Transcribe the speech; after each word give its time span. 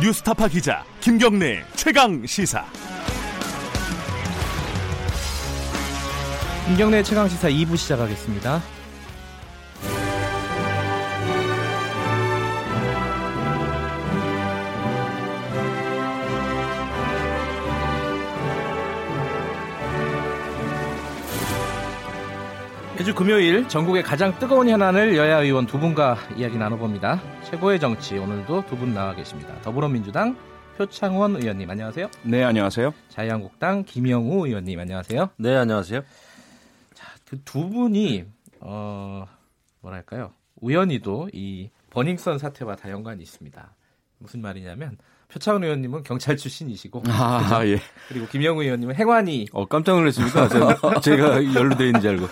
뉴스타파 0.00 0.48
기자 0.48 0.82
김경래 1.00 1.62
최강 1.74 2.24
시사. 2.24 2.64
김경래 6.66 7.02
최강 7.02 7.28
시사 7.28 7.50
2부 7.50 7.76
시작하겠습니다. 7.76 8.79
매주 23.00 23.14
금요일 23.14 23.66
전국의 23.66 24.02
가장 24.02 24.38
뜨거운 24.38 24.68
현안을 24.68 25.16
여야 25.16 25.40
의원 25.40 25.64
두 25.64 25.78
분과 25.78 26.18
이야기 26.36 26.58
나눠봅니다. 26.58 27.18
최고의 27.44 27.80
정치 27.80 28.18
오늘도 28.18 28.66
두 28.66 28.76
분 28.76 28.92
나와 28.92 29.14
계십니다. 29.14 29.58
더불어민주당 29.62 30.36
표창원 30.76 31.36
의원님 31.36 31.70
안녕하세요. 31.70 32.10
네 32.24 32.44
안녕하세요. 32.44 32.92
자유한국당 33.08 33.84
김영우 33.84 34.46
의원님 34.46 34.78
안녕하세요. 34.80 35.30
네 35.38 35.56
안녕하세요. 35.56 36.02
그두 37.24 37.70
분이 37.70 38.26
어 38.60 39.24
뭐랄까요 39.80 40.34
우연히도 40.56 41.30
이 41.32 41.70
버닝썬 41.88 42.36
사태와 42.38 42.76
다 42.76 42.90
연관이 42.90 43.22
있습니다. 43.22 43.74
무슨 44.18 44.42
말이냐면 44.42 44.98
표창원 45.32 45.62
의원님은 45.64 46.02
경찰 46.02 46.36
출신이시고 46.36 47.04
아, 47.08 47.60
예. 47.64 47.80
그리고 48.08 48.26
김영우 48.26 48.62
의원님은 48.62 48.94
행안위 48.96 49.46
어 49.52 49.64
깜짝 49.66 49.94
놀랐습니까? 49.96 50.48
제가, 50.48 50.76
제가 51.00 51.54
연루돼 51.54 51.86
있는 51.86 52.00
줄 52.00 52.10
알고. 52.10 52.26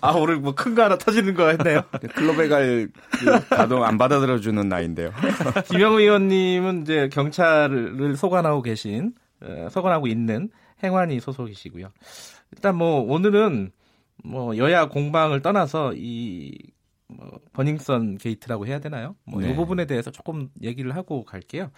아 0.00 0.10
오늘 0.12 0.36
뭐 0.36 0.52
큰 0.54 0.74
거 0.74 0.82
하나 0.82 0.98
터지는 0.98 1.34
거 1.34 1.48
했네요. 1.48 1.82
클럽에 2.14 2.48
갈 2.48 2.88
그, 3.12 3.48
가도 3.48 3.84
안 3.84 3.96
받아들여주는 3.98 4.68
나인데요. 4.68 5.12
김영우 5.70 6.00
의원님은 6.00 6.82
이제 6.82 7.08
경찰을 7.12 8.16
소관하고 8.16 8.62
계신 8.62 9.12
어, 9.40 9.68
소관하고 9.70 10.06
있는 10.06 10.50
행안위 10.82 11.20
소속이시고요. 11.20 11.88
일단 12.52 12.76
뭐 12.76 13.00
오늘은 13.02 13.70
뭐 14.24 14.56
여야 14.56 14.88
공방을 14.88 15.42
떠나서 15.42 15.92
이 15.96 16.52
뭐 17.08 17.38
버닝썬 17.52 18.18
게이트라고 18.18 18.66
해야 18.66 18.80
되나요? 18.80 19.16
뭐이 19.24 19.46
네. 19.48 19.54
부분에 19.56 19.86
대해서 19.86 20.10
조금 20.10 20.50
얘기를 20.62 20.94
하고 20.96 21.24
갈게요. 21.24 21.70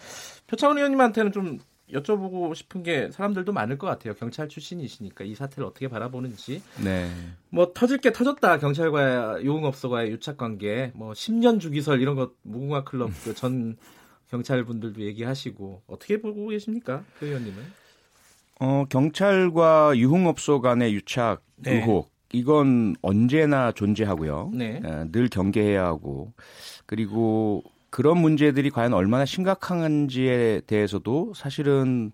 표창원 0.47 0.77
의원님한테는 0.77 1.31
좀 1.31 1.59
여쭤보고 1.91 2.53
싶은 2.53 2.83
게 2.83 3.09
사람들도 3.11 3.51
많을 3.53 3.77
것 3.77 3.87
같아요. 3.87 4.13
경찰 4.15 4.49
출신이시니까 4.49 5.23
이 5.23 5.35
사태를 5.35 5.65
어떻게 5.65 5.87
바라보는지. 5.87 6.61
네. 6.83 7.09
뭐 7.49 7.71
터질 7.73 7.99
게 7.99 8.11
터졌다. 8.11 8.59
경찰과 8.59 9.41
유흥업소와의 9.43 10.11
유착 10.11 10.37
관계, 10.37 10.91
뭐 10.95 11.13
10년 11.13 11.59
주기설 11.61 12.01
이런 12.01 12.15
것 12.15 12.33
무궁화 12.43 12.83
클럽 12.83 13.11
그 13.23 13.33
전 13.33 13.77
경찰 14.29 14.65
분들도 14.65 15.01
얘기하시고 15.01 15.83
어떻게 15.87 16.19
보고 16.19 16.47
계십니까, 16.49 17.03
표 17.19 17.27
의원님은? 17.27 17.63
어, 18.59 18.85
경찰과 18.89 19.93
유흥업소 19.97 20.61
간의 20.61 20.93
유착 20.93 21.43
네. 21.57 21.75
의혹 21.79 22.11
이건 22.33 22.95
언제나 23.01 23.71
존재하고요. 23.71 24.51
네. 24.53 24.81
에, 24.83 25.11
늘 25.11 25.29
경계해야 25.29 25.85
하고 25.85 26.33
그리고 26.85 27.63
그런 27.89 28.19
문제들이 28.19 28.69
과연 28.69 28.93
얼마나 28.93 29.25
심각한지에 29.25 30.61
대해서도 30.67 31.33
사실은 31.35 32.11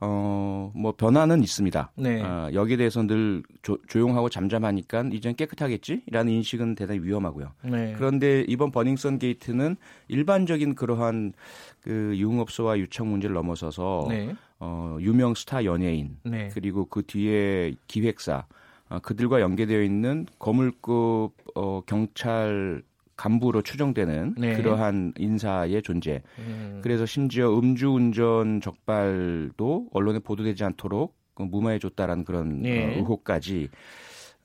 어, 0.00 0.70
뭐 0.74 0.92
변화는 0.92 1.42
있습니다. 1.42 1.92
네. 1.96 2.22
어, 2.22 2.50
여기에 2.52 2.76
대해서 2.76 3.02
늘 3.02 3.42
조, 3.62 3.78
조용하고 3.88 4.28
잠잠하니까 4.28 5.04
이젠 5.12 5.34
깨끗하겠지라는 5.34 6.32
인식은 6.32 6.74
대단히 6.74 7.00
위험하고요. 7.00 7.52
네. 7.64 7.94
그런데 7.96 8.44
이번 8.46 8.70
버닝썬 8.70 9.18
게이트는 9.18 9.76
일반적인 10.08 10.74
그러한 10.74 11.32
그 11.80 12.14
유흥업소와 12.16 12.78
유착 12.78 13.06
문제를 13.06 13.34
넘어서서 13.34 14.06
네. 14.08 14.34
어, 14.58 14.98
유명 15.00 15.34
스타 15.34 15.64
연예인 15.64 16.18
네. 16.24 16.50
그리고 16.52 16.84
그 16.84 17.02
뒤에 17.02 17.74
기획사 17.88 18.38
어, 18.38 18.55
그들과 19.02 19.40
연계되어 19.40 19.82
있는 19.82 20.26
거물급 20.38 21.32
어, 21.54 21.80
경찰 21.86 22.82
간부로 23.16 23.62
추정되는 23.62 24.34
네. 24.38 24.56
그러한 24.56 25.14
인사의 25.16 25.82
존재. 25.82 26.22
음, 26.38 26.80
그래서 26.82 27.06
심지어 27.06 27.58
음주운전 27.58 28.60
적발도 28.60 29.88
언론에 29.92 30.18
보도되지 30.18 30.64
않도록 30.64 31.16
그 31.34 31.42
무마해줬다라는 31.42 32.24
그런 32.24 32.62
네. 32.62 32.84
어, 32.84 32.98
의혹까지. 32.98 33.68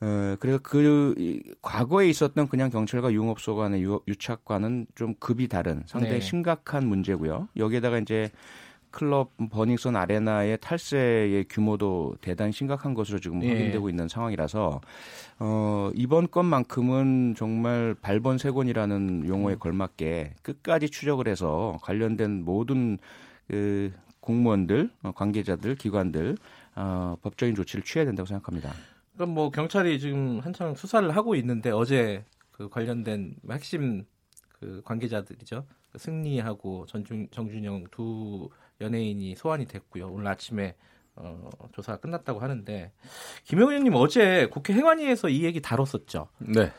어, 0.02 0.36
그래서 0.40 0.60
그 0.64 1.14
이, 1.18 1.42
과거에 1.62 2.10
있었던 2.10 2.48
그냥 2.48 2.70
경찰과 2.70 3.12
유흥업소 3.12 3.56
간의 3.56 3.84
유, 3.84 4.02
유착과는 4.08 4.88
좀 4.96 5.14
급이 5.20 5.48
다른 5.48 5.84
상당히 5.86 6.16
네. 6.16 6.22
심각한 6.22 6.88
문제고요. 6.88 7.50
여기에다가 7.58 8.00
이제 8.00 8.32
클럽 8.92 9.32
버닝썬 9.50 9.96
아레나의 9.96 10.58
탈세의 10.62 11.46
규모도 11.50 12.16
대단히 12.22 12.52
심각한 12.52 12.94
것으로 12.94 13.20
지금 13.20 13.42
예. 13.44 13.50
확인되고 13.50 13.90
있는 13.90 14.08
상황이라서 14.08 14.82
어, 15.40 15.92
이번 15.96 16.30
건만큼은 16.30 17.36
정말 17.36 17.96
발본세곤이라는 18.02 19.28
용어에 19.28 19.56
걸맞게 19.56 20.36
끝까지 20.42 20.90
추적을 20.90 21.28
해서 21.28 21.80
관련된 21.82 22.44
모든 22.46 22.98
그 23.48 23.92
공무원들, 24.20 24.90
어, 25.04 25.12
관계자들, 25.14 25.76
기관들 25.76 26.38
어, 26.76 27.16
법적인 27.22 27.56
조치를 27.56 27.84
취해야 27.84 28.06
된다고 28.06 28.28
생각합니다. 28.28 28.72
그럼 29.16 29.34
뭐 29.34 29.50
경찰이 29.50 30.00
지금 30.00 30.40
한창 30.40 30.74
수사를 30.76 31.10
하고 31.16 31.36
있는데 31.36 31.72
어제 31.72 32.24
그 32.52 32.70
관련된 32.70 33.36
핵심 33.50 34.06
그 34.60 34.82
관계자들이죠. 34.86 35.66
그 35.92 35.98
승리하고 35.98 36.86
전중, 36.86 37.28
정준영 37.32 37.86
두 37.92 38.50
연예인이 38.82 39.36
소환이 39.36 39.66
됐고요. 39.66 40.10
오늘 40.12 40.28
아침에 40.28 40.76
어, 41.16 41.50
조사가 41.74 42.00
끝났다고 42.00 42.40
하는데 42.40 42.92
김영우 43.46 43.70
의원님 43.72 43.94
어제 43.96 44.48
국회 44.52 44.74
행안위에서 44.74 45.30
이 45.30 45.44
얘기 45.44 45.62
다뤘었죠. 45.62 46.28
네. 46.40 46.72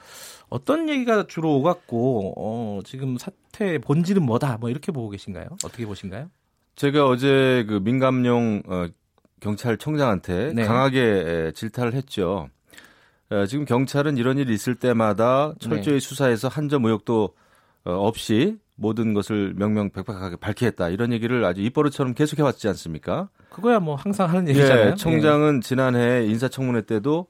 어떤 0.49 0.89
얘기가 0.89 1.27
주로 1.27 1.55
오갔고 1.57 2.35
어, 2.37 2.81
지금 2.85 3.17
사태의 3.19 3.79
본질은 3.81 4.23
뭐다 4.23 4.59
뭐 4.59 4.69
이렇게 4.71 4.91
보고 4.93 5.09
계신가요? 5.11 5.47
어떻게 5.65 5.87
보신가요? 5.87 6.31
제가 6.77 7.07
어제 7.07 7.65
그 7.69 7.75
민감용 7.83 8.63
어, 8.67 8.87
경찰청장한테 9.41 10.53
네. 10.55 10.65
강하게 10.65 11.01
에, 11.01 11.53
질타를 11.53 11.95
했죠. 11.95 12.49
어, 13.31 13.47
지금 13.47 13.65
경찰은 13.65 14.17
이런 14.17 14.39
일이 14.39 14.53
있을 14.55 14.75
때마다 14.75 15.55
철저히 15.59 16.01
수사해서 16.01 16.49
한 16.49 16.69
점 16.69 16.85
의혹도 16.85 17.35
어, 17.85 17.93
없이 17.93 18.59
모든 18.83 19.15
것을 19.15 19.55
명명백백하게 19.57 20.37
밝히겠다 20.37 20.89
이런 20.89 21.13
얘기를 21.13 21.45
아주 21.45 21.63
입버릇처럼 21.63 22.15
계속해 22.15 22.43
왔지 22.43 22.67
않습니까? 22.69 23.29
그거야 23.49 23.79
뭐 23.79 23.95
항상 23.95 24.29
하는 24.29 24.49
얘기잖아요. 24.49 24.91
예, 24.91 24.95
청장은 24.97 25.61
지난해 25.61 26.27
인사청문회 26.27 26.83
때도 26.83 27.29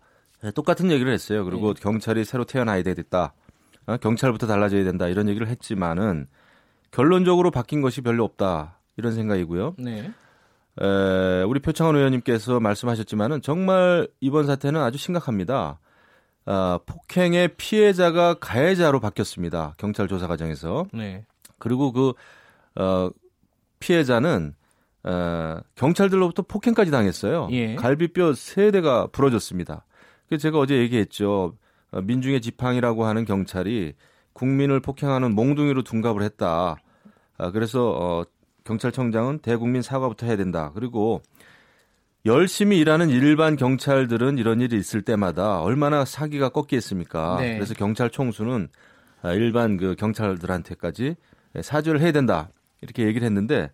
똑같은 0.55 0.91
얘기를 0.91 1.13
했어요. 1.13 1.45
그리고 1.45 1.75
네. 1.75 1.81
경찰이 1.81 2.25
새로 2.25 2.45
태어나야 2.45 2.83
되겠다. 2.83 3.35
어, 3.87 3.97
경찰부터 3.99 4.47
달라져야 4.47 4.83
된다. 4.85 5.09
이런 5.09 5.29
얘기를 5.29 5.47
했지만은 5.47 6.27
결론적으로 6.91 7.51
바뀐 7.51 7.83
것이 7.83 8.01
별로 8.01 8.25
없다. 8.25 8.79
이런 8.97 9.13
생각이고요. 9.13 9.77
네. 9.79 10.11
에, 10.81 11.43
우리 11.43 11.61
표창원 11.61 11.97
의원님께서 11.97 12.61
말씀하셨지만은 12.61 13.43
정말 13.43 14.09
이번 14.21 14.47
사태는 14.47 14.81
아주 14.81 14.99
심각합니다. 14.99 15.79
아, 16.45 16.79
폭행의 16.87 17.57
피해자가 17.57 18.35
가해자로 18.35 19.01
바뀌었습니다. 19.01 19.75
경찰 19.77 20.09
조사 20.09 20.27
과정에서. 20.27 20.87
네. 20.93 21.25
그리고 21.63 21.93
그 21.93 22.13
어, 22.75 23.09
피해자는 23.79 24.55
어, 25.05 25.61
경찰들로부터 25.77 26.43
폭행까지 26.43 26.91
당했어요. 26.91 27.49
예. 27.53 27.77
갈비뼈 27.77 28.35
세 28.35 28.73
대가 28.73 29.07
부러졌습니다. 29.07 29.85
그래서 30.27 30.43
제가 30.43 30.59
어제 30.59 30.79
얘기했죠. 30.79 31.57
어, 31.93 32.01
민중의 32.01 32.41
지팡이라고 32.41 33.05
하는 33.05 33.25
경찰이 33.25 33.95
국민을 34.33 34.81
폭행하는 34.81 35.35
몽둥이로 35.35 35.83
둔갑을 35.83 36.23
했다. 36.23 36.77
아, 37.39 37.51
그래서 37.53 37.91
어, 37.91 38.25
경찰청장은 38.65 39.39
대국민 39.39 39.83
사과부터 39.83 40.27
해야 40.27 40.37
된다. 40.37 40.73
그리고 40.75 41.23
열심히 42.27 42.79
일하는 42.79 43.09
일반 43.09 43.57
경찰들은 43.57 44.39
이런 44.39 44.61
일이 44.61 44.77
있을 44.77 45.03
때마다 45.03 45.61
얼마나 45.61 46.05
사기가 46.05 46.49
꺾이겠습니까? 46.49 47.37
네. 47.41 47.55
그래서 47.55 47.75
경찰 47.75 48.11
총수는 48.11 48.69
아, 49.23 49.33
일반 49.33 49.77
그 49.77 49.95
경찰들한테까지 49.97 51.17
사죄를 51.61 52.01
해야 52.01 52.13
된다 52.13 52.49
이렇게 52.81 53.05
얘기를 53.05 53.25
했는데 53.27 53.71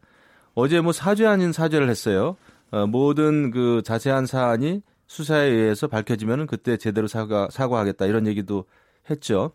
어제 0.54 0.80
뭐 0.80 0.92
사죄 0.92 1.26
아닌 1.26 1.52
사죄를 1.52 1.88
했어요. 1.88 2.36
어, 2.70 2.86
모든 2.86 3.50
그 3.50 3.82
자세한 3.84 4.26
사안이 4.26 4.82
수사에 5.06 5.46
의해서 5.46 5.86
밝혀지면은 5.86 6.46
그때 6.46 6.76
제대로 6.76 7.06
사과 7.06 7.48
사과하겠다 7.50 8.06
이런 8.06 8.26
얘기도 8.26 8.64
했죠. 9.08 9.52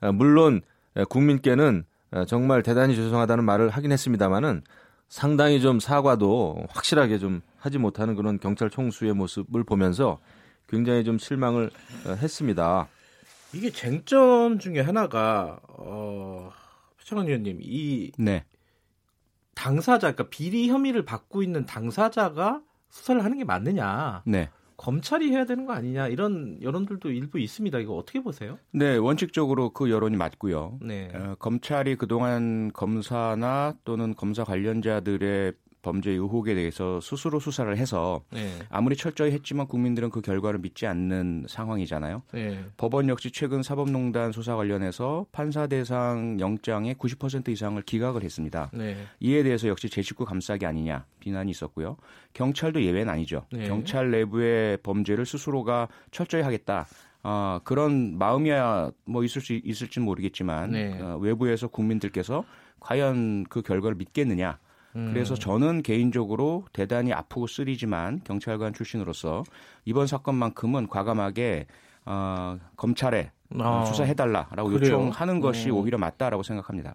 아, 0.00 0.12
물론 0.12 0.60
에, 0.96 1.04
국민께는 1.04 1.84
어, 2.12 2.24
정말 2.24 2.62
대단히 2.62 2.96
죄송하다는 2.96 3.44
말을 3.44 3.70
하긴 3.70 3.92
했습니다만은 3.92 4.62
상당히 5.08 5.60
좀 5.60 5.80
사과도 5.80 6.64
확실하게 6.68 7.18
좀 7.18 7.40
하지 7.56 7.78
못하는 7.78 8.14
그런 8.14 8.38
경찰 8.38 8.70
총수의 8.70 9.14
모습을 9.14 9.64
보면서 9.64 10.18
굉장히 10.68 11.04
좀 11.04 11.18
실망을 11.18 11.70
어, 12.06 12.12
했습니다. 12.12 12.88
이게 13.52 13.70
쟁점 13.70 14.58
중에 14.58 14.80
하나가 14.80 15.58
어, 15.68 16.50
표창원 17.00 17.26
의원님 17.26 17.58
이 17.60 18.12
네. 18.18 18.44
당사자, 19.54 20.12
그러니까 20.12 20.28
비리 20.30 20.68
혐의를 20.68 21.04
받고 21.04 21.42
있는 21.42 21.66
당사자가 21.66 22.62
수사를 22.88 23.22
하는 23.22 23.38
게 23.38 23.44
맞느냐? 23.44 24.22
네. 24.24 24.48
검찰이 24.76 25.30
해야 25.30 25.44
되는 25.44 25.66
거 25.66 25.74
아니냐? 25.74 26.08
이런 26.08 26.58
여론들도 26.62 27.10
일부 27.10 27.38
있습니다. 27.38 27.78
이거 27.80 27.94
어떻게 27.96 28.22
보세요? 28.22 28.58
네, 28.70 28.96
원칙적으로 28.96 29.70
그 29.70 29.90
여론이 29.90 30.16
맞고요. 30.16 30.78
네. 30.80 31.10
어, 31.14 31.34
검찰이 31.38 31.96
그동안 31.96 32.72
검사나 32.72 33.74
또는 33.84 34.14
검사 34.14 34.42
관련자들의 34.44 35.52
범죄 35.82 36.10
의혹에 36.10 36.54
대해서 36.54 37.00
스스로 37.00 37.40
수사를 37.40 37.74
해서 37.76 38.22
네. 38.30 38.50
아무리 38.68 38.96
철저히 38.96 39.32
했지만 39.32 39.66
국민들은 39.66 40.10
그 40.10 40.20
결과를 40.20 40.60
믿지 40.60 40.86
않는 40.86 41.46
상황이잖아요. 41.48 42.22
네. 42.32 42.64
법원 42.76 43.08
역시 43.08 43.30
최근 43.30 43.62
사법농단 43.62 44.32
수사 44.32 44.56
관련해서 44.56 45.26
판사 45.32 45.66
대상 45.66 46.38
영장의 46.40 46.94
90% 46.94 47.48
이상을 47.48 47.80
기각을 47.82 48.22
했습니다. 48.22 48.70
네. 48.72 48.96
이에 49.20 49.42
대해서 49.42 49.68
역시 49.68 49.88
제 49.88 50.02
식구 50.02 50.24
감싸기 50.24 50.66
아니냐 50.66 51.04
비난이 51.20 51.50
있었고요. 51.50 51.96
경찰도 52.34 52.82
예외는 52.82 53.12
아니죠. 53.12 53.46
네. 53.52 53.66
경찰 53.66 54.10
내부의 54.10 54.78
범죄를 54.78 55.26
스스로가 55.26 55.88
철저히 56.10 56.42
하겠다. 56.42 56.86
아, 57.22 57.60
그런 57.64 58.18
마음이야 58.18 58.90
뭐 59.04 59.24
있을 59.24 59.42
수 59.42 59.52
있을지 59.52 60.00
모르겠지만 60.00 60.70
네. 60.70 61.00
어, 61.00 61.18
외부에서 61.18 61.68
국민들께서 61.68 62.44
과연 62.80 63.44
그 63.44 63.62
결과를 63.62 63.96
믿겠느냐. 63.96 64.58
음. 64.96 65.10
그래서 65.12 65.34
저는 65.34 65.82
개인적으로 65.82 66.64
대단히 66.72 67.12
아프고 67.12 67.46
쓰리지만 67.46 68.20
경찰관 68.24 68.72
출신으로서 68.72 69.44
이번 69.84 70.06
사건만큼은 70.06 70.88
과감하게 70.88 71.66
어, 72.06 72.58
검찰에 72.76 73.30
아, 73.58 73.84
수사해달라라고 73.84 74.68
그래요? 74.70 74.94
요청하는 74.94 75.40
것이 75.40 75.70
어. 75.70 75.74
오히려 75.74 75.98
맞다라고 75.98 76.42
생각합니다. 76.42 76.94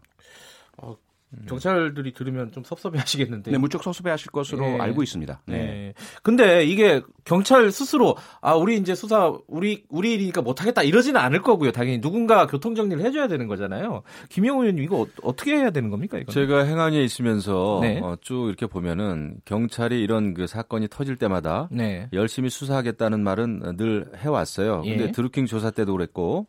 경찰들이 1.47 2.13
들으면 2.13 2.51
좀 2.51 2.63
섭섭해 2.63 2.97
하시겠는데. 2.99 3.51
네, 3.51 3.57
무척 3.57 3.83
섭섭해하실 3.83 4.31
것으로 4.31 4.61
네. 4.65 4.79
알고 4.79 5.03
있습니다. 5.03 5.41
네. 5.47 5.57
네. 5.57 5.93
근데 6.23 6.65
이게 6.65 7.01
경찰 7.23 7.71
스스로 7.71 8.15
아 8.41 8.53
우리 8.55 8.77
이제 8.77 8.95
수사 8.95 9.33
우리 9.47 9.83
우리 9.89 10.13
일이니까 10.13 10.41
못하겠다 10.41 10.83
이러지는 10.83 11.19
않을 11.19 11.41
거고요. 11.41 11.71
당연히 11.71 11.99
누군가 11.99 12.47
교통 12.47 12.75
정리를 12.75 13.03
해줘야 13.03 13.27
되는 13.27 13.47
거잖아요. 13.47 14.03
김영우 14.29 14.61
의원님 14.63 14.83
이거 14.83 15.07
어, 15.23 15.35
떻게 15.35 15.55
해야 15.55 15.71
되는 15.71 15.89
겁니까 15.89 16.17
이거? 16.17 16.31
제가 16.31 16.63
행안위에 16.63 17.03
있으면서 17.03 17.79
네. 17.81 17.99
어, 18.01 18.15
쭉 18.21 18.47
이렇게 18.47 18.67
보면은 18.67 19.37
경찰이 19.45 20.01
이런 20.01 20.33
그 20.33 20.47
사건이 20.47 20.87
터질 20.89 21.17
때마다 21.17 21.67
네. 21.71 22.07
열심히 22.13 22.49
수사하겠다는 22.49 23.21
말은 23.21 23.77
늘 23.77 24.05
해왔어요. 24.17 24.83
예. 24.85 24.95
근데 24.95 25.11
드루킹 25.11 25.47
조사 25.47 25.71
때도 25.71 25.93
그랬고 25.93 26.47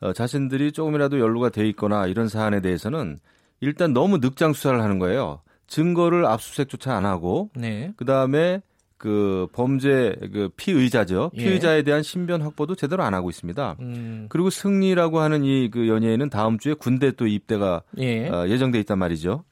어, 0.00 0.12
자신들이 0.12 0.72
조금이라도 0.72 1.20
연루가 1.20 1.48
돼 1.48 1.66
있거나 1.68 2.06
이런 2.06 2.28
사안에 2.28 2.60
대해서는 2.60 3.18
일단 3.60 3.92
너무 3.92 4.18
늑장 4.18 4.52
수사를 4.52 4.80
하는 4.82 4.98
거예요. 4.98 5.40
증거를 5.66 6.26
압수수색조차 6.26 6.94
안 6.94 7.04
하고 7.04 7.50
네. 7.54 7.92
그 7.96 8.04
다음에 8.04 8.60
그 8.98 9.46
범죄 9.52 10.14
그 10.32 10.48
피의자죠. 10.56 11.30
예. 11.34 11.42
피의자에 11.42 11.82
대한 11.82 12.02
신변 12.02 12.40
확보도 12.42 12.74
제대로 12.74 13.02
안 13.02 13.14
하고 13.14 13.28
있습니다. 13.30 13.76
음. 13.80 14.26
그리고 14.30 14.48
승리라고 14.50 15.20
하는 15.20 15.44
이 15.44 15.68
그 15.70 15.88
연예인은 15.88 16.30
다음 16.30 16.58
주에 16.58 16.74
군대 16.74 17.10
또 17.12 17.26
입대가 17.26 17.82
예. 17.98 18.28
어, 18.28 18.48
예정돼 18.48 18.78
있단 18.80 18.98
말이죠. 18.98 19.44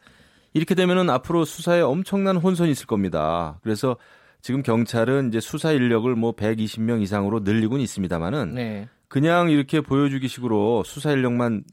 이렇게 0.55 0.75
되면은 0.75 1.11
앞으로 1.11 1.45
수사에 1.45 1.81
엄청난 1.81 2.37
혼선이 2.37 2.71
있을 2.71 2.87
겁니다. 2.87 3.59
그래서 3.63 3.97
지금 4.41 4.63
경찰은 4.63 5.29
이제 5.29 5.41
수사 5.41 5.73
인력을 5.73 6.15
뭐 6.15 6.33
120명 6.33 7.03
이상으로 7.03 7.41
늘리고는 7.41 7.83
있습니다만은 7.83 8.55
네. 8.55 8.89
그냥 9.09 9.51
이렇게 9.51 9.81
보여주기 9.81 10.29
식으로 10.29 10.85
수사 10.85 11.11
인력만 11.13 11.65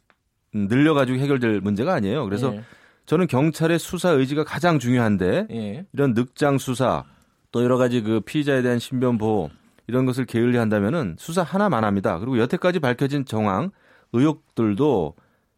늘려가지고 0.53 1.19
해결될 1.19 1.61
문제가 1.61 1.93
아니에요. 1.93 2.25
그래서 2.25 2.53
예. 2.53 2.63
저는 3.05 3.27
경찰의 3.27 3.79
수사 3.79 4.09
의지가 4.11 4.43
가장 4.43 4.79
중요한데 4.79 5.47
예. 5.51 5.85
이런 5.93 6.13
늑장 6.13 6.57
수사 6.57 7.03
또 7.51 7.63
여러 7.63 7.77
가지 7.77 8.01
그 8.01 8.21
피의자에 8.21 8.61
대한 8.61 8.79
신변 8.79 9.17
보호 9.17 9.49
이런 9.87 10.05
것을 10.05 10.25
게을리 10.25 10.57
한다면은 10.57 11.15
수사 11.19 11.43
하나만 11.43 11.83
합니다. 11.83 12.19
그리고 12.19 12.37
여태까지 12.39 12.79
밝혀진 12.79 13.25
정황 13.25 13.71
의혹들도 14.13 15.15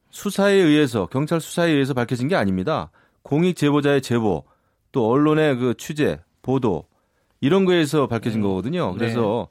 수사에 0.09 0.53
의해서 0.53 1.07
경찰 1.07 1.41
수사에 1.41 1.71
의해서 1.71 1.93
밝혀진 1.93 2.27
게 2.27 2.35
아닙니다. 2.35 2.91
공익 3.23 3.55
제보자의 3.55 4.01
제보 4.01 4.43
또 4.91 5.09
언론의 5.09 5.57
그 5.57 5.73
취재 5.77 6.19
보도 6.41 6.85
이런 7.41 7.65
거에서 7.65 8.07
밝혀진 8.07 8.39
음. 8.39 8.43
거거든요. 8.43 8.91
네. 8.91 8.97
그래서 8.97 9.49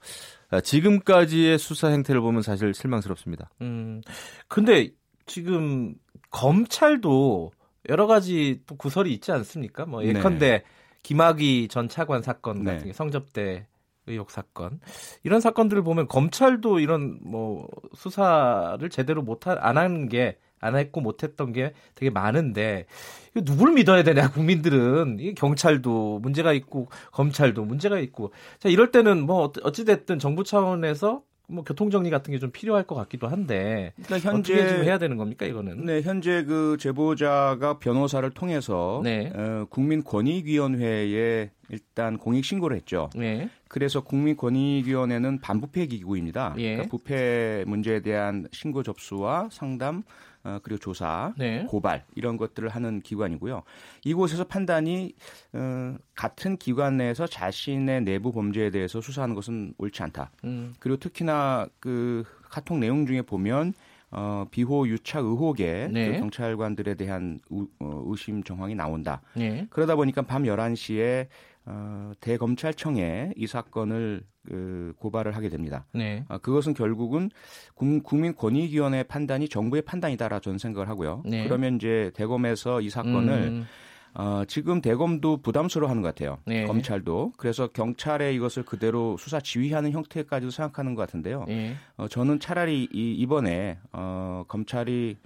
지금까지의 0.62 1.58
수사 1.58 1.88
행태를 1.88 2.20
보면 2.20 2.42
사실 2.42 2.74
실망스럽습니다. 2.74 3.50
음. 3.60 4.02
근데 4.48 4.90
지금 5.26 5.94
검찰도 6.30 7.52
여러 7.88 8.06
가지 8.06 8.62
또 8.66 8.76
구설이 8.76 9.12
있지 9.12 9.32
않습니까? 9.32 9.86
뭐 9.86 10.04
예컨대 10.04 10.62
김학의 11.02 11.68
전 11.68 11.88
차관 11.88 12.22
사건 12.22 12.64
같은 12.64 12.78
네. 12.78 12.84
게 12.86 12.92
성접대 12.92 13.66
의혹 14.06 14.30
사건 14.30 14.80
이런 15.22 15.40
사건들을 15.40 15.82
보면 15.82 16.08
검찰도 16.08 16.80
이런 16.80 17.18
뭐 17.22 17.68
수사를 17.94 18.88
제대로 18.88 19.22
못안 19.22 19.58
하는 19.76 20.08
게 20.08 20.38
안 20.62 20.76
했고 20.76 21.00
못했던 21.00 21.52
게 21.52 21.74
되게 21.94 22.08
많은데 22.08 22.86
이거 23.32 23.44
누굴 23.44 23.72
믿어야 23.72 24.02
되냐 24.04 24.30
국민들은 24.30 25.18
이 25.20 25.34
경찰도 25.34 26.20
문제가 26.20 26.52
있고 26.54 26.88
검찰도 27.10 27.64
문제가 27.64 27.98
있고 27.98 28.32
자 28.58 28.68
이럴 28.68 28.90
때는 28.92 29.26
뭐 29.26 29.52
어찌 29.64 29.84
됐든 29.84 30.18
정부 30.18 30.44
차원에서 30.44 31.22
뭐 31.52 31.64
교통 31.64 31.90
정리 31.90 32.10
같은 32.10 32.32
게 32.32 32.38
좀 32.42 32.50
필요할 32.50 32.84
것 32.84 32.96
같기도 32.96 33.28
한데 33.28 33.92
그러니까 34.04 34.30
어떻게 34.30 34.42
지금 34.56 34.68
현재 34.78 34.84
해야 34.84 34.98
되는 34.98 35.16
겁니까 35.16 35.46
이거는? 35.46 35.84
네, 35.84 36.02
현재 36.02 36.44
그 36.44 36.76
제보자가 36.80 37.78
변호사를 37.78 38.28
통해서 38.30 39.00
네. 39.04 39.30
어, 39.34 39.66
국민권익위원회에 39.70 41.50
일단 41.72 42.18
공익 42.18 42.44
신고를 42.44 42.76
했죠. 42.76 43.10
네. 43.16 43.48
그래서 43.66 44.02
국민권익위원회는 44.02 45.40
반부패 45.40 45.86
기구입니다. 45.86 46.54
예. 46.58 46.76
그러니까 46.76 46.90
부패 46.90 47.64
문제에 47.66 48.00
대한 48.00 48.46
신고 48.52 48.82
접수와 48.82 49.48
상담 49.50 50.04
어, 50.44 50.58
그리고 50.62 50.78
조사, 50.78 51.32
네. 51.38 51.64
고발 51.68 52.04
이런 52.14 52.36
것들을 52.36 52.68
하는 52.68 53.00
기관이고요. 53.00 53.62
이곳에서 54.04 54.44
판단이 54.44 55.14
어, 55.52 55.96
같은 56.14 56.56
기관 56.56 56.96
내에서 56.96 57.26
자신의 57.26 58.02
내부 58.02 58.32
범죄에 58.32 58.70
대해서 58.70 59.00
수사하는 59.00 59.34
것은 59.34 59.74
옳지 59.78 60.02
않다. 60.02 60.30
음. 60.44 60.74
그리고 60.78 60.98
특히나 60.98 61.68
그 61.80 62.24
카톡 62.50 62.78
내용 62.78 63.06
중에 63.06 63.22
보면 63.22 63.72
어, 64.10 64.46
비호 64.50 64.86
유착 64.88 65.24
의혹에 65.24 65.88
네. 65.90 66.12
그 66.12 66.18
경찰관들에 66.18 66.94
대한 66.94 67.40
우, 67.48 67.66
어, 67.80 68.02
의심 68.06 68.42
정황이 68.42 68.74
나온다. 68.74 69.22
네. 69.34 69.66
그러다 69.70 69.96
보니까 69.96 70.22
밤 70.22 70.42
11시에 70.42 71.28
어, 71.64 72.12
대검찰청에 72.20 73.32
이 73.36 73.46
사건을 73.46 74.22
그, 74.46 74.92
고발을 74.98 75.36
하게 75.36 75.48
됩니다. 75.48 75.86
네. 75.94 76.24
아, 76.28 76.38
그것은 76.38 76.74
결국은 76.74 77.30
국- 77.74 78.02
국민권익위원회 78.02 79.04
판단이 79.04 79.48
정부의 79.48 79.82
판단이다라 79.82 80.40
저는 80.40 80.58
생각을 80.58 80.88
하고요. 80.88 81.22
네. 81.24 81.44
그러면 81.44 81.76
이제 81.76 82.10
대검에서 82.14 82.80
이 82.80 82.90
사건을 82.90 83.32
음. 83.32 83.66
어, 84.14 84.42
지금 84.46 84.82
대검도 84.82 85.38
부담스러워하는 85.38 86.02
것 86.02 86.08
같아요. 86.14 86.38
네. 86.44 86.66
검찰도 86.66 87.32
그래서 87.38 87.68
경찰에 87.68 88.34
이것을 88.34 88.64
그대로 88.64 89.16
수사 89.16 89.40
지휘하는 89.40 89.92
형태까지도 89.92 90.50
생각하는 90.50 90.94
것 90.94 91.02
같은데요. 91.02 91.44
네. 91.46 91.76
어, 91.96 92.08
저는 92.08 92.40
차라리 92.40 92.88
이, 92.92 93.12
이번에 93.14 93.78
어, 93.92 94.44
검찰이 94.48 95.16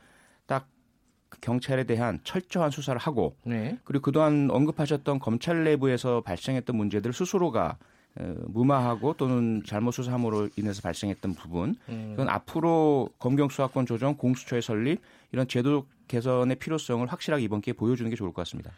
경찰에 1.40 1.84
대한 1.84 2.20
철저한 2.24 2.70
수사를 2.70 2.98
하고 3.00 3.36
네. 3.44 3.78
그리고 3.84 4.02
그동안 4.02 4.48
언급하셨던 4.50 5.18
검찰 5.18 5.64
내부에서 5.64 6.20
발생했던 6.22 6.76
문제들 6.76 7.12
스스로가 7.12 7.76
어, 8.18 8.34
무마하고 8.46 9.14
또는 9.14 9.62
잘못 9.66 9.90
수사함으로 9.92 10.48
인해서 10.56 10.80
발생했던 10.82 11.34
부분 11.34 11.76
음. 11.88 12.10
이건 12.14 12.28
앞으로 12.28 13.10
검경 13.18 13.48
수사권 13.50 13.84
조정 13.86 14.16
공수처의 14.16 14.62
설립 14.62 15.00
이런 15.32 15.46
제도 15.48 15.86
개선의 16.08 16.56
필요성을 16.56 17.06
확실하게 17.06 17.42
이번 17.44 17.60
기회에 17.60 17.74
보여주는 17.74 18.08
게 18.08 18.16
좋을 18.16 18.30
것 18.32 18.36
같습니다. 18.42 18.70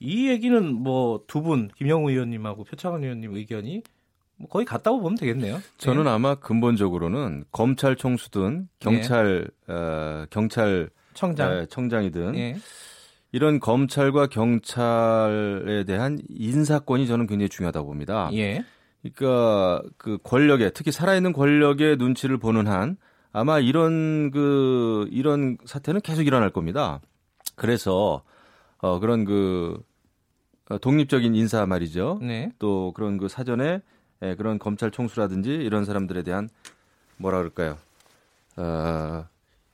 이 0.00 0.28
얘기는 0.28 0.74
뭐 0.74 1.20
두 1.28 1.42
분 1.42 1.68
김영우 1.76 2.10
의원님하고 2.10 2.64
표창원 2.64 3.04
의원님 3.04 3.36
의견이 3.36 3.82
뭐 4.36 4.48
거의 4.48 4.64
같다고 4.66 5.00
보면 5.00 5.16
되겠네요. 5.16 5.60
저는 5.78 6.08
아마 6.08 6.34
근본적으로는 6.34 7.44
검찰 7.52 7.94
총수든 7.94 8.68
경찰 8.80 9.46
어, 9.68 10.24
경찰 10.30 10.90
청장. 11.14 11.52
에, 11.52 11.66
청장이든 11.66 12.34
예. 12.36 12.56
이런 13.32 13.60
검찰과 13.60 14.26
경찰에 14.26 15.84
대한 15.84 16.18
인사권이 16.28 17.06
저는 17.06 17.26
굉장히 17.26 17.48
중요하다고 17.48 17.86
봅니다. 17.86 18.30
예. 18.34 18.64
그러니까 19.02 19.82
그 19.96 20.18
권력에 20.22 20.70
특히 20.70 20.92
살아있는 20.92 21.32
권력의 21.32 21.96
눈치를 21.96 22.36
보는 22.36 22.66
한 22.66 22.96
아마 23.32 23.58
이런 23.58 24.30
그 24.30 25.08
이런 25.10 25.56
사태는 25.64 26.02
계속 26.02 26.26
일어날 26.26 26.50
겁니다. 26.50 27.00
그래서 27.56 28.22
어 28.78 28.98
그런 28.98 29.24
그 29.24 29.82
어, 30.68 30.78
독립적인 30.78 31.34
인사 31.34 31.66
말이죠. 31.66 32.18
네. 32.22 32.52
또 32.58 32.92
그런 32.94 33.18
그 33.18 33.28
사전에 33.28 33.80
예, 34.22 34.34
그런 34.36 34.58
검찰 34.58 34.90
총수라든지 34.90 35.50
이런 35.50 35.84
사람들에 35.84 36.22
대한 36.22 36.48
뭐라 37.16 37.38
그럴까요? 37.38 37.78
어, 38.56 39.24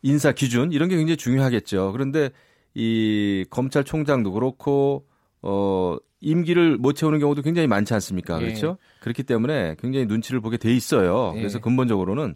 인사 0.02 0.32
기준 0.32 0.72
이런 0.72 0.88
게 0.88 0.96
굉장히 0.96 1.16
중요하겠죠. 1.16 1.92
그런데 1.92 2.30
이 2.74 3.44
검찰총장도 3.50 4.32
그렇고 4.32 5.06
어 5.42 5.96
임기를 6.20 6.78
못 6.78 6.94
채우는 6.94 7.18
경우도 7.18 7.42
굉장히 7.42 7.68
많지 7.68 7.94
않습니까? 7.94 8.40
예. 8.40 8.46
그렇죠? 8.46 8.78
그렇기 9.00 9.22
때문에 9.22 9.76
굉장히 9.78 10.06
눈치를 10.06 10.40
보게 10.40 10.56
돼 10.56 10.72
있어요. 10.72 11.32
예. 11.34 11.38
그래서 11.38 11.60
근본적으로는 11.60 12.34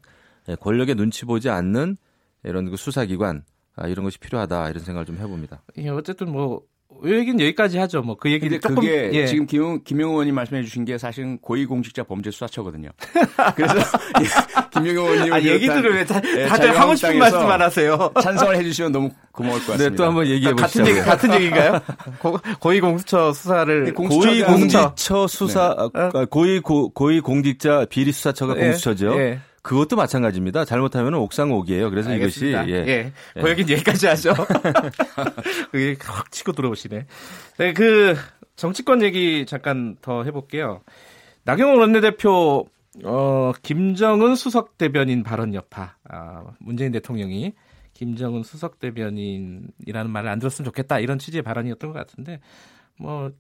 예, 0.49 0.57
권력의 0.57 0.95
눈치 0.95 1.25
보지 1.25 1.49
않는 1.49 1.97
이런 2.45 2.71
그 2.71 2.77
수사기관 2.77 3.45
아, 3.75 3.89
이런 3.89 4.05
것이 4.05 4.19
필요하다 4.19 4.71
이런 4.71 4.85
생각을 4.85 5.07
좀 5.07 5.17
해봅니다. 5.17 5.63
예, 5.79 5.89
어쨌든 5.89 6.31
뭐 6.31 6.63
얘기는 7.05 7.41
여기까지 7.41 7.79
하죠. 7.79 8.03
뭐 8.03 8.17
그 8.17 8.31
얘기를 8.31 8.61
근데 8.61 8.61
조금 8.61 8.77
그게 8.77 9.11
예. 9.13 9.27
지금 9.27 9.47
김용, 9.47 9.83
김용호 9.83 10.13
의원님 10.13 10.35
말씀해 10.35 10.63
주신 10.63 10.85
게 10.85 10.97
사실은 10.99 11.39
고위공직자 11.39 12.05
범죄 12.05 12.31
수사처거든요. 12.31 12.91
그래서 13.57 13.75
예, 14.21 14.71
김용호 14.79 15.09
의원님 15.11 15.33
아 15.33 15.41
얘기들을 15.43 15.95
왜 15.95 16.05
다, 16.05 16.21
예, 16.37 16.47
다들 16.47 16.79
하고 16.79 16.95
싶은 16.95 17.19
말씀만 17.19 17.61
하세요. 17.63 18.13
찬성을 18.23 18.57
해주시면 18.57 18.93
너무 18.93 19.11
고마울 19.33 19.59
것 19.61 19.73
같습니다. 19.73 19.91
네, 19.91 19.97
또 19.97 20.05
한번 20.05 20.27
얘기해 20.27 20.53
보시죠. 20.55 20.81
같은 20.85 20.87
얘기 20.87 21.01
같은 21.01 21.35
얘기인가요? 21.35 21.81
고, 22.21 22.39
고위공수처 22.61 23.33
수사를 23.33 23.85
네, 23.85 23.91
공수처가 23.93 24.27
고위 24.31 24.43
공수처. 24.45 24.81
공직처 24.89 25.27
수사 25.27 25.77
아, 25.95 26.11
고위 26.31 26.61
고, 26.61 26.91
고위 26.91 27.21
공직자 27.21 27.87
비리 27.91 28.13
수사처가 28.13 28.57
예, 28.59 28.61
공수처죠. 28.61 29.15
예. 29.19 29.41
그것도 29.63 29.97
마찬가지입니다. 29.97 30.65
잘못하면 30.65 31.15
옥상 31.15 31.53
옥이에요. 31.53 31.91
그래서 31.91 32.11
알겠습니다. 32.11 32.65
이것이 32.65 32.73
예. 32.73 32.85
예. 32.87 33.13
예. 33.37 33.41
그 33.41 33.49
얘기는 33.51 33.71
여기까지 33.71 34.07
하죠. 34.09 34.35
그게 35.71 35.97
확 36.01 36.31
치고 36.33 36.53
들어오시네. 36.53 37.07
네, 37.59 37.73
그 37.73 38.17
정치권 38.57 39.03
얘기 39.03 39.47
잠깐 39.47 39.97
더 40.03 40.25
해볼게요. 40.25 40.83
나경원 41.45 41.79
원내대표 41.79 42.67
어, 43.05 43.53
김정은 43.63 44.35
수석 44.35 44.77
대변인 44.79 45.23
발언 45.23 45.55
여파. 45.55 45.97
아, 46.09 46.45
문재인 46.59 46.93
대통령이 46.93 47.55
김정은 47.95 48.43
수석 48.43 48.81
대변인이라는 48.81 50.11
말을 50.11 50.29
안 50.29 50.39
들었으면 50.39 50.67
좋겠다 50.67 50.99
이런 50.99 51.19
취지의 51.19 51.43
발언이었던 51.43 51.93
것 51.93 51.99
같은데 51.99 52.41
뭐 52.99 53.31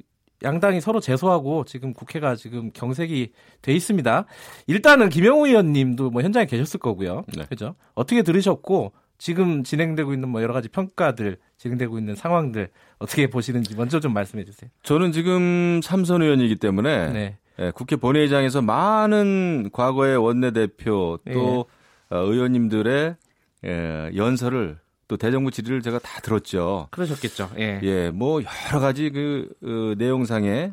양당이 0.42 0.80
서로 0.80 1.00
제소하고 1.00 1.64
지금 1.64 1.92
국회가 1.92 2.36
지금 2.36 2.70
경색이 2.72 3.32
돼 3.62 3.72
있습니다. 3.72 4.24
일단은 4.66 5.08
김영우 5.08 5.46
의원님도 5.46 6.10
뭐 6.10 6.22
현장에 6.22 6.46
계셨을 6.46 6.80
거고요. 6.80 7.24
네. 7.36 7.44
그죠? 7.48 7.74
어떻게 7.94 8.22
들으셨고 8.22 8.92
지금 9.18 9.62
진행되고 9.62 10.12
있는 10.12 10.28
뭐 10.28 10.42
여러 10.42 10.52
가지 10.52 10.68
평가들, 10.68 11.38
진행되고 11.56 11.96
있는 11.96 12.16
상황들 12.16 12.70
어떻게 12.98 13.28
보시는지 13.28 13.76
먼저 13.76 14.00
좀 14.00 14.12
말씀해 14.12 14.44
주세요. 14.44 14.68
저는 14.82 15.12
지금 15.12 15.80
삼선 15.82 16.22
의원이기 16.22 16.56
때문에 16.56 17.12
네. 17.12 17.38
예, 17.58 17.70
국회 17.70 17.96
본회의장에서 17.96 18.62
많은 18.62 19.70
과거의 19.72 20.16
원내대표 20.16 21.18
또 21.32 21.66
예. 22.10 22.16
어, 22.16 22.18
의원님들의 22.18 23.16
예, 23.64 24.10
연설을 24.16 24.78
또 25.12 25.18
대정부 25.18 25.50
질의를 25.50 25.82
제가 25.82 25.98
다 25.98 26.22
들었죠. 26.22 26.88
그러셨겠죠. 26.90 27.50
예. 27.58 27.80
예, 27.82 28.10
뭐 28.10 28.40
여러 28.70 28.80
가지 28.80 29.10
그 29.10 29.46
어, 29.62 29.94
내용상에 29.98 30.72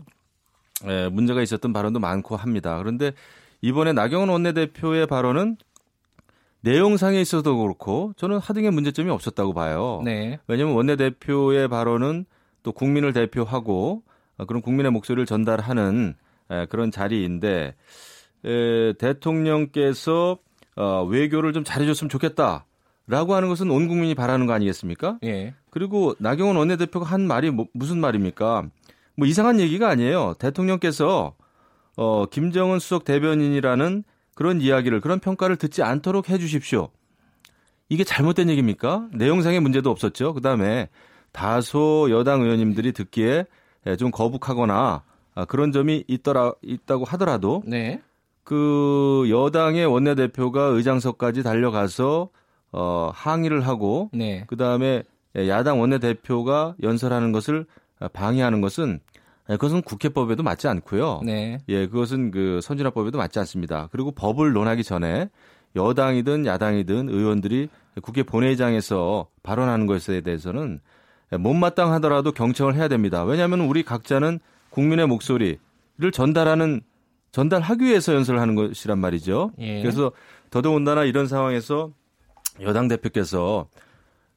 예, 0.88 1.10
문제가 1.10 1.42
있었던 1.42 1.74
발언도 1.74 2.00
많고 2.00 2.38
합니다. 2.38 2.78
그런데 2.78 3.12
이번에 3.62 3.92
나경원 3.92 4.30
원내대표의 4.30 5.08
발언은 5.08 5.58
내용상에 6.62 7.20
있어도 7.20 7.58
그렇고 7.58 8.14
저는 8.16 8.38
하등의 8.38 8.72
문제점이 8.72 9.10
없었다고 9.10 9.54
봐요. 9.54 10.02
네. 10.06 10.40
왜냐하면 10.48 10.78
원내대표의 10.78 11.68
발언은 11.68 12.26
또 12.64 12.72
국민을 12.72 13.12
대표하고 13.12 14.04
어, 14.38 14.46
그런 14.46 14.62
국민의 14.62 14.94
목소리를 14.94 15.26
전달하는 15.26 16.16
에, 16.50 16.66
그런 16.68 16.92
자리인데 16.92 17.76
에, 18.46 18.94
대통령께서 18.94 20.38
어, 20.78 21.04
외교를 21.04 21.52
좀 21.52 21.66
잘해줬으면 21.66 22.08
좋겠다 22.08 22.68
라고 23.10 23.34
하는 23.34 23.50
것은 23.50 23.72
온 23.72 23.88
국민이 23.88 24.14
바라는 24.14 24.46
거 24.46 24.54
아니겠습니까? 24.54 25.18
예. 25.24 25.56
그리고 25.72 26.16
나경원 26.20 26.56
원내대표가 26.56 27.08
한 27.08 27.26
말이 27.26 27.50
뭐, 27.50 27.66
무슨 27.74 28.00
말입니까? 28.00 28.70
뭐 29.16 29.28
이상한 29.28 29.60
얘기가 29.60 29.90
아니에요. 29.90 30.36
대통령께서 30.38 31.34
어, 31.98 32.26
김정은 32.28 32.78
수석 32.78 33.06
대변인이라는 33.06 34.04
그런 34.36 34.62
이야기를 34.62 35.02
그런 35.02 35.20
평가를 35.20 35.56
듣지 35.58 35.82
않도록 35.82 36.30
해 36.30 36.38
주십시오. 36.38 36.90
이게 37.90 38.04
잘못된 38.04 38.48
얘기입니까? 38.48 39.08
내용상의 39.12 39.60
문제도 39.60 39.90
없었죠. 39.90 40.36
그 40.36 40.42
다음에 40.42 40.88
다소 41.32 42.10
여당 42.12 42.44
의원님들이 42.44 42.92
듣기에 42.92 43.46
예, 43.88 43.96
좀 43.96 44.12
거북하거나 44.12 45.04
아, 45.34 45.46
그런 45.46 45.72
점이 45.72 46.04
있더라 46.08 46.54
있다고 46.62 47.06
하더라도 47.06 47.64
네. 47.66 48.02
그 48.44 49.26
여당의 49.30 49.88
원내대표가 49.88 50.66
의장석까지 50.66 51.42
달려가서 51.42 52.30
어, 52.72 53.12
항의를 53.14 53.68
하고 53.68 54.10
네. 54.14 54.44
그 54.48 54.56
다음에 54.56 55.04
야당 55.36 55.80
원내대표가 55.80 56.76
연설하는 56.82 57.32
것을 57.32 57.66
방해하는 58.14 58.62
것은 58.62 59.00
그것은 59.48 59.82
국회법에도 59.82 60.44
맞지 60.44 60.68
않고요. 60.68 61.22
네. 61.24 61.60
예, 61.70 61.88
그것은 61.88 62.32
그 62.32 62.60
선진화법에도 62.62 63.18
맞지 63.18 63.40
않습니다. 63.40 63.90
그리고 63.92 64.12
법을 64.12 64.54
논하기 64.54 64.84
전에 64.84 65.30
여당이든 65.76 66.46
야당이든 66.46 67.10
의원들이 67.10 67.70
국회 68.02 68.24
본회의장에서 68.24 69.28
발언하는 69.44 69.88
것에 69.88 70.22
대해서는 70.22 70.80
못마땅하더라도 71.32 72.32
경청을 72.32 72.76
해야 72.76 72.88
됩니다. 72.88 73.24
왜냐하면 73.24 73.62
우리 73.62 73.84
각자는 73.84 74.40
국민의 74.70 75.08
목소리를 75.08 75.60
전달하는 76.12 76.82
전달하기 77.32 77.86
위해서 77.86 78.14
연설을 78.16 78.40
하는 78.40 78.56
것이란 78.56 78.98
말이죠. 78.98 79.52
예. 79.60 79.82
그래서 79.82 80.12
더더군다나 80.50 81.04
이런 81.04 81.28
상황에서 81.28 81.92
여당 82.62 82.88
대표께서 82.88 83.68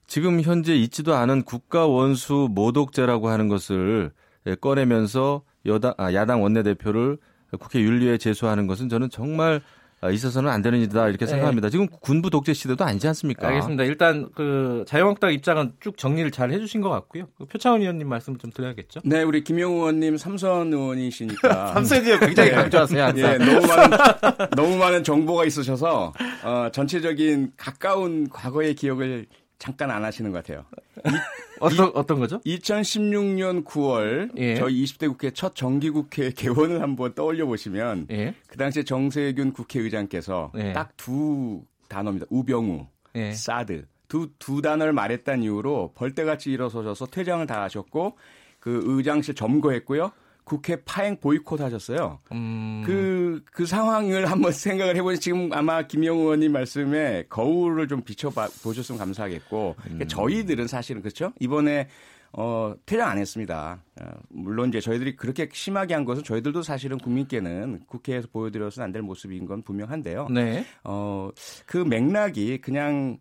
지금 0.07 0.41
현재 0.41 0.75
있지도 0.76 1.14
않은 1.14 1.43
국가 1.43 1.87
원수 1.87 2.49
모독죄라고 2.50 3.29
하는 3.29 3.49
것을 3.49 4.12
예, 4.47 4.55
꺼내면서 4.55 5.43
여당 5.67 5.95
아, 5.97 6.12
야당 6.12 6.43
원내대표를 6.43 7.19
국회 7.59 7.81
윤리에 7.81 8.19
제소하는 8.19 8.67
것은 8.67 8.88
저는 8.88 9.11
정말 9.11 9.57
아, 9.57 9.62
있어서는 10.11 10.50
안 10.50 10.62
되는 10.62 10.80
일이다 10.80 11.09
이렇게 11.09 11.25
네. 11.26 11.30
생각합니다. 11.30 11.71
지금 11.71 11.87
군부 12.00 12.30
독재 12.30 12.54
시대도 12.54 12.85
아니지 12.85 13.06
않습니까? 13.09 13.47
알겠습니다. 13.49 13.85
일단 13.85 14.28
그 14.35 14.85
자유한국당 14.87 15.32
입장은 15.32 15.73
쭉 15.80 15.97
정리를 15.97 16.30
잘 16.32 16.50
해주신 16.50 16.80
것 16.80 16.88
같고요. 16.90 17.28
그 17.38 17.44
표창원 17.44 17.82
의원님 17.82 18.09
말씀 18.09 18.37
좀 18.38 18.50
드려야겠죠. 18.50 19.00
네, 19.04 19.23
우리 19.23 19.44
김용우 19.44 19.76
의원님 19.76 20.16
삼선 20.16 20.73
의원이시니까 20.73 21.68
삼선이요 21.75 22.18
굉장히 22.18 22.50
네. 22.50 22.56
강조하세요. 22.56 23.12
예, 23.16 23.23
항상. 23.23 23.38
너무 23.38 23.66
많은 23.66 24.49
너무 24.56 24.76
많은 24.76 25.04
정보가 25.04 25.44
있으셔서 25.44 26.12
어, 26.42 26.68
전체적인 26.73 27.52
가까운 27.56 28.28
과거의 28.28 28.75
기억을 28.75 29.26
잠깐 29.62 29.92
안 29.92 30.02
하시는 30.04 30.33
것 30.33 30.45
같아요. 30.45 30.64
어떤 31.61 31.92
어떤 31.95 32.19
거죠? 32.19 32.40
2016년 32.40 33.64
9월 33.64 34.37
예. 34.37 34.57
저희 34.57 34.83
20대 34.83 35.09
국회 35.09 35.31
첫 35.31 35.54
정기 35.54 35.90
국회 35.90 36.31
개원을 36.35 36.83
한번 36.83 37.14
떠올려 37.14 37.47
보시면 37.47 38.09
예. 38.11 38.35
그 38.49 38.57
당시에 38.57 38.83
정세균 38.83 39.52
국회의장께서 39.52 40.50
예. 40.57 40.73
딱두 40.73 41.62
단어입니다. 41.88 42.26
우병우, 42.31 42.88
예. 43.14 43.31
사드 43.31 43.85
두 44.09 44.33
두 44.40 44.61
단어를 44.62 44.92
말했다는 44.92 45.45
이유로 45.45 45.92
벌떼같이 45.95 46.50
일어서셔서 46.50 47.07
퇴장을 47.07 47.47
다 47.47 47.62
하셨고 47.62 48.19
그 48.59 48.81
의장실 48.85 49.37
점거했고요. 49.37 50.11
국회 50.44 50.76
파행 50.84 51.16
보이콧 51.18 51.61
하셨어요. 51.61 52.18
음. 52.32 52.82
그, 52.84 53.42
그 53.52 53.64
상황을 53.66 54.30
한번 54.30 54.50
생각을 54.52 54.96
해보니 54.96 55.18
지금 55.20 55.52
아마 55.52 55.82
김영우 55.87 56.20
의원님 56.22 56.52
말씀에 56.52 57.25
거울을 57.28 57.88
좀 57.88 58.02
비춰보셨으면 58.02 58.99
감사하겠고, 58.99 59.76
그러니까 59.82 60.06
저희들은 60.06 60.66
사실은 60.66 61.00
그렇죠? 61.02 61.32
이번에 61.40 61.88
어, 62.34 62.75
퇴장 62.87 63.11
안 63.11 63.18
했습니다. 63.18 63.82
어, 64.00 64.06
물론 64.30 64.70
이제 64.70 64.80
저희들이 64.80 65.16
그렇게 65.16 65.49
심하게 65.52 65.92
한 65.94 66.04
것은 66.06 66.25
저희들도 66.25 66.62
사실은 66.62 66.96
국민께는 66.99 67.80
국회에서 67.87 68.28
보여드려서는 68.32 68.87
안 68.87 68.92
될 68.92 69.02
모습인 69.02 69.44
건 69.46 69.62
분명한데요. 69.62 70.28
네. 70.30 70.64
어, 70.84 71.28
그 71.66 71.76
맥락이 71.76 72.58
그냥 72.62 73.18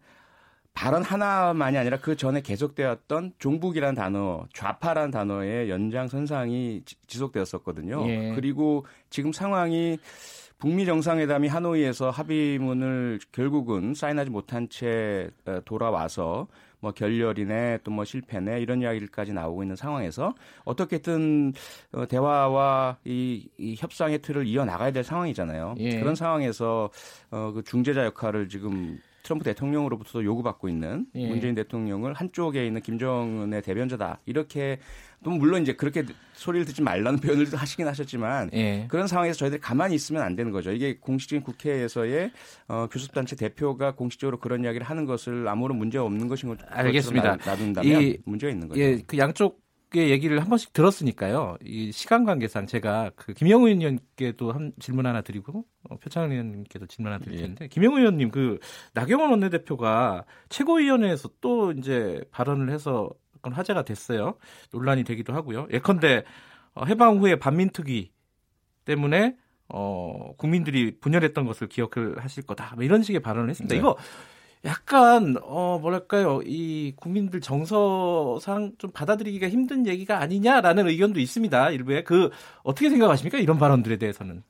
발언 0.74 1.04
하나만이 1.04 1.78
아니라 1.78 1.98
그 1.98 2.16
전에 2.16 2.42
계속되었던 2.42 3.34
종북이라는 3.40 3.94
단어, 3.96 4.46
좌파라는 4.54 5.12
단어의 5.12 5.70
연장선상이 5.70 6.84
지- 6.86 6.96
지속되었었거든요. 7.08 8.04
예. 8.08 8.34
그리고 8.36 8.86
지금 9.10 9.32
상황이 9.34 10.00
북미 10.58 10.86
정상회담이 10.86 11.48
하노이에서 11.48 12.10
합의문을 12.12 13.20
결국은 13.32 13.94
사인하지 13.94 14.30
못한 14.32 14.70
채 14.70 15.30
어, 15.46 15.60
돌아와서 15.66 16.48
뭐 16.80 16.92
결렬이네 16.92 17.80
또 17.84 17.92
뭐 17.92 18.06
실패네 18.06 18.60
이런 18.62 18.82
이야기까지 18.82 19.34
나오고 19.34 19.64
있는 19.64 19.76
상황에서 19.76 20.34
어떻게든 20.64 21.54
어, 21.94 22.08
대화와 22.08 22.98
이, 23.06 23.50
이 23.58 23.76
협상의 23.78 24.20
틀을 24.20 24.48
이어 24.48 24.66
나가야 24.66 24.92
될 24.92 25.04
상황이잖아요. 25.04 25.76
예. 25.80 26.00
그런 26.00 26.16
상황에서 26.16 26.90
어, 27.30 27.52
그 27.54 27.64
중재자 27.64 28.06
역할을 28.06 28.48
지금 28.50 29.00
트럼프 29.24 29.44
대통령으로부터 29.46 30.24
요구받고 30.24 30.70
있는 30.70 31.06
예. 31.16 31.28
문재인 31.28 31.56
대통령을 31.56 32.14
한쪽에 32.14 32.66
있는 32.66 32.82
김정은의 32.82 33.62
대변자다 33.62 34.20
이렇게 34.26 34.80
또 35.24 35.30
물론 35.30 35.62
이제 35.62 35.74
그렇게 35.74 36.04
소리를 36.34 36.66
듣지 36.66 36.82
말라는 36.82 37.20
표현을 37.22 37.46
하시긴 37.54 37.88
하셨지만 37.88 38.50
예. 38.54 38.86
그런 38.90 39.08
상황에서 39.08 39.38
저희들이 39.38 39.62
가만히 39.62 39.94
있으면 39.96 40.24
안 40.24 40.36
되는 40.36 40.52
거죠. 40.52 40.72
이게 40.72 40.98
공식적인 41.00 41.44
국회에서의 41.44 42.32
어, 42.68 42.88
교섭단체 42.92 43.36
대표가 43.36 43.94
공식적으로 43.94 44.40
그런 44.40 44.64
이야기를 44.64 44.86
하는 44.88 45.06
것을 45.06 45.48
아무런 45.48 45.78
문제가 45.78 46.04
없는 46.06 46.28
것인 46.28 46.50
것 46.50 46.58
알겠습니다. 46.70 47.38
놔둔다면 47.46 48.02
이- 48.02 48.18
문제가 48.26 48.52
있는 48.52 48.68
거죠. 48.68 48.82
예, 48.82 49.00
그 49.06 49.18
양쪽 49.20 49.61
의 49.94 50.10
얘기를 50.10 50.40
한 50.40 50.48
번씩 50.48 50.72
들었으니까요. 50.72 51.58
이 51.62 51.92
시간 51.92 52.24
관계상 52.24 52.66
제가 52.66 53.12
그 53.16 53.34
김영우 53.34 53.68
의원님께도 53.68 54.54
한 54.54 54.72
질문 54.80 55.06
하나 55.06 55.22
드리고 55.22 55.66
어, 55.90 55.98
표창원 55.98 56.32
의원님께도 56.32 56.86
질문 56.88 57.12
하나 57.12 57.22
드릴 57.22 57.40
예. 57.40 57.42
텐데 57.42 57.68
김영우 57.68 58.00
의원님 58.00 58.32
그 58.32 58.60
나경원 58.94 59.32
원내대표가 59.32 60.24
최고위원회에서 60.48 61.30
또 61.42 61.74
이제 61.74 62.24
발언을 62.32 62.70
해서 62.72 63.10
그건 63.34 63.52
화제가 63.52 63.84
됐어요. 63.84 64.38
논란이 64.72 65.04
되기도 65.04 65.34
하고요. 65.34 65.68
예컨대 65.72 66.24
어, 66.74 66.86
해방 66.86 67.18
후에 67.18 67.38
반민특위 67.38 68.12
때문에 68.86 69.36
어, 69.68 70.34
국민들이 70.38 70.98
분열했던 71.00 71.46
것을 71.46 71.68
기억을 71.68 72.20
하실 72.20 72.44
거다. 72.44 72.76
뭐 72.76 72.84
이런 72.84 73.04
식의 73.04 73.22
발언을 73.22 73.50
했습니다. 73.50 73.74
네. 73.74 73.80
이거 73.80 73.98
약간 74.64 75.38
어 75.42 75.80
뭐랄까요 75.82 76.42
이 76.46 76.94
국민들 76.96 77.42
정서상 77.42 78.74
좀 78.78 78.92
받아들이기가 78.92 79.50
힘든 79.50 79.88
얘기가 79.88 80.20
아니냐라는 80.20 80.88
의견도 80.88 81.20
있습니다 81.20 81.72
일부에 81.72 82.04
그 82.04 82.30
어떻게 82.64 82.90
생각하십니까 82.90 83.40
이런 83.40 83.58
발언들에 83.58 83.98
대해서는 83.98 84.44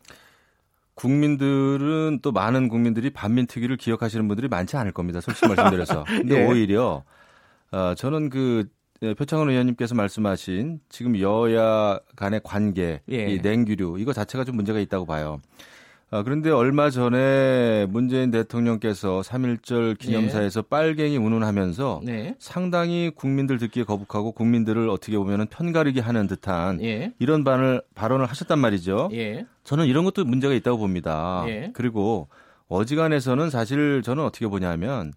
국민들은 0.96 2.20
또 2.22 2.32
많은 2.32 2.68
국민들이 2.68 3.10
반민특위를 3.10 3.77
기억하시는 3.77 4.27
분들이 4.27 4.48
많지 4.48 4.77
않을 4.77 4.91
겁니다. 4.91 5.20
솔직히 5.20 5.48
말씀드려서. 5.48 6.03
근데 6.08 6.41
예. 6.41 6.46
오히려 6.46 7.03
어, 7.72 7.96
저는 7.96 8.30
그 8.30 8.68
예, 9.03 9.15
표창원 9.15 9.50
의원님께서 9.50 9.96
말씀하신 9.96 10.80
지금 10.89 11.20
여야 11.20 12.00
간의 12.15 12.41
관계, 12.44 13.01
예. 13.12 13.32
이 13.32 13.41
냉규류 13.41 13.98
이거 13.98 14.13
자체가 14.13 14.44
좀 14.44 14.56
문제가 14.56 14.80
있다고 14.80 15.06
봐요. 15.06 15.39
아, 16.13 16.24
그런데 16.24 16.50
얼마 16.51 16.89
전에 16.89 17.86
문재인 17.89 18.32
대통령께서 18.32 19.22
3.1절 19.22 19.98
기념사에서 19.98 20.62
빨갱이 20.62 21.15
운운하면서 21.15 22.01
네 22.03 22.36
상당히 22.38 23.12
국민들 23.15 23.58
듣기에 23.58 23.86
거북하고 23.86 24.34
국민들을 24.34 24.89
어떻게 24.89 25.18
보면 25.18 25.48
편가르기 25.48 26.01
하는 26.01 26.27
듯한 26.27 26.82
예. 26.84 27.13
이런 27.18 27.46
발언을, 27.46 27.82
발언을 27.96 28.25
하셨단 28.25 28.60
말이죠. 28.60 29.10
예. 29.13 29.46
저는 29.63 29.86
이런 29.86 30.03
것도 30.03 30.25
문제가 30.25 30.53
있다고 30.53 30.80
봅니다. 30.80 31.46
예. 31.48 31.72
그리고 31.74 32.27
어지간해서는 32.68 33.50
사실 33.50 34.01
저는 34.03 34.25
어떻게 34.25 34.48
보냐면 34.48 35.13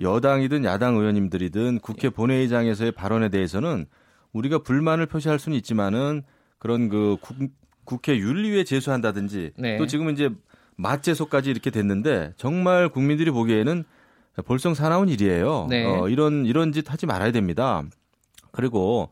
여당이든 0.00 0.64
야당 0.64 0.94
의원님들이든 0.94 1.80
국회 1.80 2.06
예. 2.06 2.10
본회의장에서의 2.10 2.92
발언에 2.92 3.30
대해서는 3.30 3.86
우리가 4.32 4.58
불만을 4.58 5.06
표시할 5.06 5.40
수는 5.40 5.58
있지만은 5.58 6.22
그런 6.60 6.88
그 6.88 7.16
국, 7.20 7.36
국회 7.90 8.16
윤리위에 8.16 8.62
제소한다든지 8.62 9.50
네. 9.56 9.76
또 9.76 9.86
지금은 9.88 10.12
이제 10.12 10.30
맞제소까지 10.76 11.50
이렇게 11.50 11.70
됐는데 11.70 12.34
정말 12.36 12.88
국민들이 12.88 13.32
보기에는 13.32 13.82
볼성 14.46 14.74
사나운 14.74 15.08
일이에요. 15.08 15.66
네. 15.68 15.84
어, 15.84 16.08
이런 16.08 16.46
이런 16.46 16.70
짓 16.70 16.90
하지 16.90 17.06
말아야 17.06 17.32
됩니다. 17.32 17.82
그리고 18.52 19.10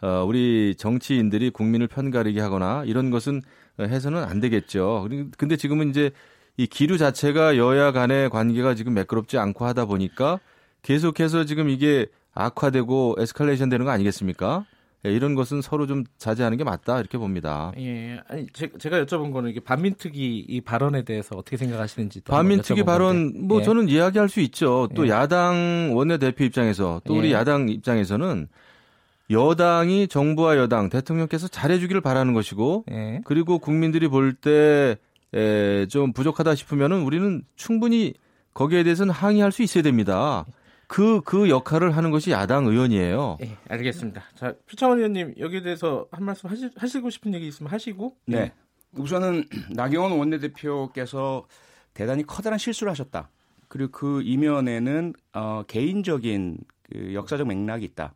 어, 0.00 0.24
우리 0.24 0.76
정치인들이 0.78 1.50
국민을 1.50 1.88
편가르게 1.88 2.40
하거나 2.40 2.84
이런 2.86 3.10
것은 3.10 3.42
해서는 3.80 4.22
안 4.22 4.38
되겠죠. 4.38 5.08
근데 5.36 5.56
지금은 5.56 5.90
이제 5.90 6.12
이 6.56 6.68
기류 6.68 6.98
자체가 6.98 7.56
여야 7.56 7.90
간의 7.90 8.30
관계가 8.30 8.76
지금 8.76 8.94
매끄럽지 8.94 9.38
않고 9.38 9.66
하다 9.66 9.86
보니까 9.86 10.38
계속해서 10.82 11.46
지금 11.46 11.68
이게 11.68 12.06
악화되고 12.32 13.16
에스컬레이션 13.18 13.70
되는 13.70 13.84
거 13.84 13.90
아니겠습니까? 13.90 14.64
예, 15.06 15.12
이런 15.12 15.34
것은 15.34 15.62
서로 15.62 15.86
좀 15.86 16.04
자제하는 16.18 16.58
게 16.58 16.64
맞다 16.64 17.00
이렇게 17.00 17.16
봅니다. 17.18 17.72
예. 17.78 18.20
아니 18.28 18.46
제, 18.52 18.66
가 18.68 19.04
여쭤본 19.04 19.32
거는 19.32 19.50
이게 19.50 19.60
반민특위 19.60 20.44
이 20.48 20.60
발언에 20.60 21.02
대해서 21.02 21.36
어떻게 21.36 21.56
생각하시는지 21.56 22.22
또 22.22 22.32
반민특위 22.32 22.84
발언 22.84 23.32
건데. 23.32 23.38
뭐 23.46 23.60
예. 23.60 23.64
저는 23.64 23.88
이야기할 23.88 24.28
수 24.28 24.40
있죠. 24.40 24.88
또 24.94 25.06
예. 25.06 25.10
야당 25.10 25.90
원내대표 25.94 26.44
입장에서 26.44 27.00
또 27.04 27.16
우리 27.16 27.28
예. 27.30 27.32
야당 27.34 27.68
입장에서는 27.68 28.48
여당이 29.30 30.08
정부와 30.08 30.56
여당 30.56 30.90
대통령께서 30.90 31.48
잘해주기를 31.48 32.00
바라는 32.00 32.34
것이고 32.34 32.84
예. 32.90 33.20
그리고 33.24 33.58
국민들이 33.58 34.08
볼 34.08 34.34
때 34.40 34.96
좀 35.88 36.12
부족하다 36.12 36.56
싶으면은 36.56 37.02
우리는 37.02 37.42
충분히 37.54 38.14
거기에 38.52 38.82
대해서는 38.82 39.14
항의할 39.14 39.52
수 39.52 39.62
있어야 39.62 39.82
됩니다. 39.84 40.44
그, 40.90 41.20
그 41.20 41.48
역할을 41.48 41.96
하는 41.96 42.10
것이 42.10 42.32
야당 42.32 42.66
의원이에요. 42.66 43.38
예, 43.42 43.56
알겠습니다. 43.68 44.24
자, 44.34 44.54
표창원 44.68 44.98
의원님 44.98 45.34
여기에 45.38 45.62
대해서 45.62 46.08
한 46.10 46.24
말씀 46.24 46.50
하시, 46.50 46.68
하시고 46.74 47.10
싶은 47.10 47.32
얘기 47.32 47.46
있으면 47.46 47.70
하시고. 47.70 48.16
네. 48.26 48.52
우선은 48.96 49.44
나경원 49.70 50.18
원내대표께서 50.18 51.46
대단히 51.94 52.26
커다란 52.26 52.58
실수를 52.58 52.90
하셨다. 52.90 53.30
그리고 53.68 53.92
그 53.92 54.22
이면에는 54.22 55.12
어, 55.32 55.62
개인적인 55.68 56.58
그 56.82 57.14
역사적 57.14 57.46
맥락이 57.46 57.84
있다. 57.84 58.12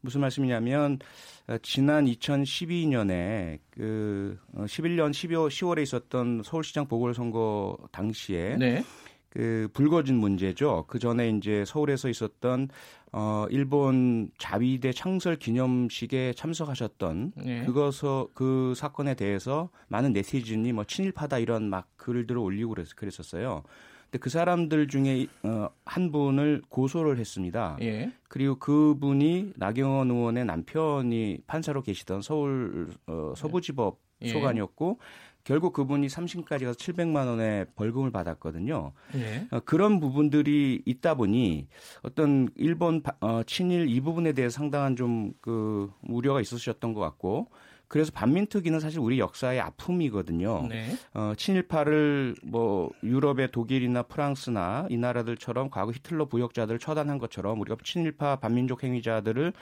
무슨 0.00 0.20
말씀이냐면 0.20 1.00
어, 1.48 1.56
지난 1.60 2.04
2012년에 2.04 3.58
그 3.70 4.38
어, 4.54 4.62
11년 4.62 5.10
12월 5.10 5.48
10월에 5.48 5.82
있었던 5.82 6.42
서울시장 6.44 6.86
보궐선거 6.86 7.78
당시에 7.90 8.58
네. 8.58 8.84
그 9.32 9.66
불거진 9.72 10.16
문제죠. 10.16 10.84
그 10.88 10.98
전에 10.98 11.30
이제 11.30 11.64
서울에서 11.66 12.10
있었던 12.10 12.68
어 13.12 13.46
일본 13.48 14.30
자위대 14.36 14.92
창설 14.92 15.36
기념식에 15.36 16.34
참석하셨던 16.34 17.32
네. 17.36 17.64
그것서 17.64 18.28
그 18.34 18.74
사건에 18.76 19.14
대해서 19.14 19.70
많은 19.88 20.12
네티즌이 20.12 20.72
뭐 20.74 20.84
친일파다 20.84 21.38
이런 21.38 21.70
막 21.70 21.88
글들을 21.96 22.38
올리고 22.38 22.74
그랬, 22.74 22.94
그랬었어요. 22.94 23.62
근데 24.10 24.18
그 24.18 24.28
사람들 24.28 24.88
중에 24.88 25.26
어, 25.44 25.70
한 25.86 26.12
분을 26.12 26.60
고소를 26.68 27.18
했습니다. 27.18 27.78
예. 27.80 28.12
그리고 28.28 28.56
그분이 28.56 29.54
나경원 29.56 30.10
의원의 30.10 30.44
남편이 30.44 31.38
판사로 31.46 31.80
계시던 31.80 32.20
서울 32.20 32.90
어, 33.06 33.32
서부지법 33.34 33.98
예. 34.20 34.28
소관이었고 34.28 34.98
결국 35.44 35.72
그분이 35.72 36.06
3심까지 36.06 36.64
가서 36.64 36.72
700만 36.78 37.26
원의 37.26 37.66
벌금을 37.76 38.10
받았거든요. 38.12 38.92
예. 39.16 39.46
어, 39.50 39.60
그런 39.60 39.98
부분들이 40.00 40.82
있다 40.86 41.14
보니 41.14 41.66
어떤 42.02 42.48
일본 42.56 43.02
바- 43.02 43.16
어, 43.20 43.42
친일 43.44 43.88
이 43.88 44.00
부분에 44.00 44.32
대해서 44.32 44.56
상당한 44.58 44.96
좀 44.96 45.32
그 45.40 45.90
우려가 46.02 46.40
있으셨던 46.40 46.94
것 46.94 47.00
같고 47.00 47.48
그래서 47.88 48.10
반민특위는 48.12 48.80
사실 48.80 49.00
우리 49.00 49.18
역사의 49.18 49.60
아픔이거든요. 49.60 50.66
네. 50.68 50.86
어, 51.14 51.32
친일파를 51.36 52.36
뭐 52.42 52.90
유럽의 53.02 53.50
독일이나 53.50 54.02
프랑스나 54.04 54.86
이 54.88 54.96
나라들처럼 54.96 55.68
과거 55.70 55.92
히틀러 55.92 56.26
부역자들을 56.26 56.78
처단한 56.78 57.18
것처럼 57.18 57.60
우리가 57.60 57.76
친일파 57.84 58.36
반민족 58.36 58.82
행위자들을 58.84 59.52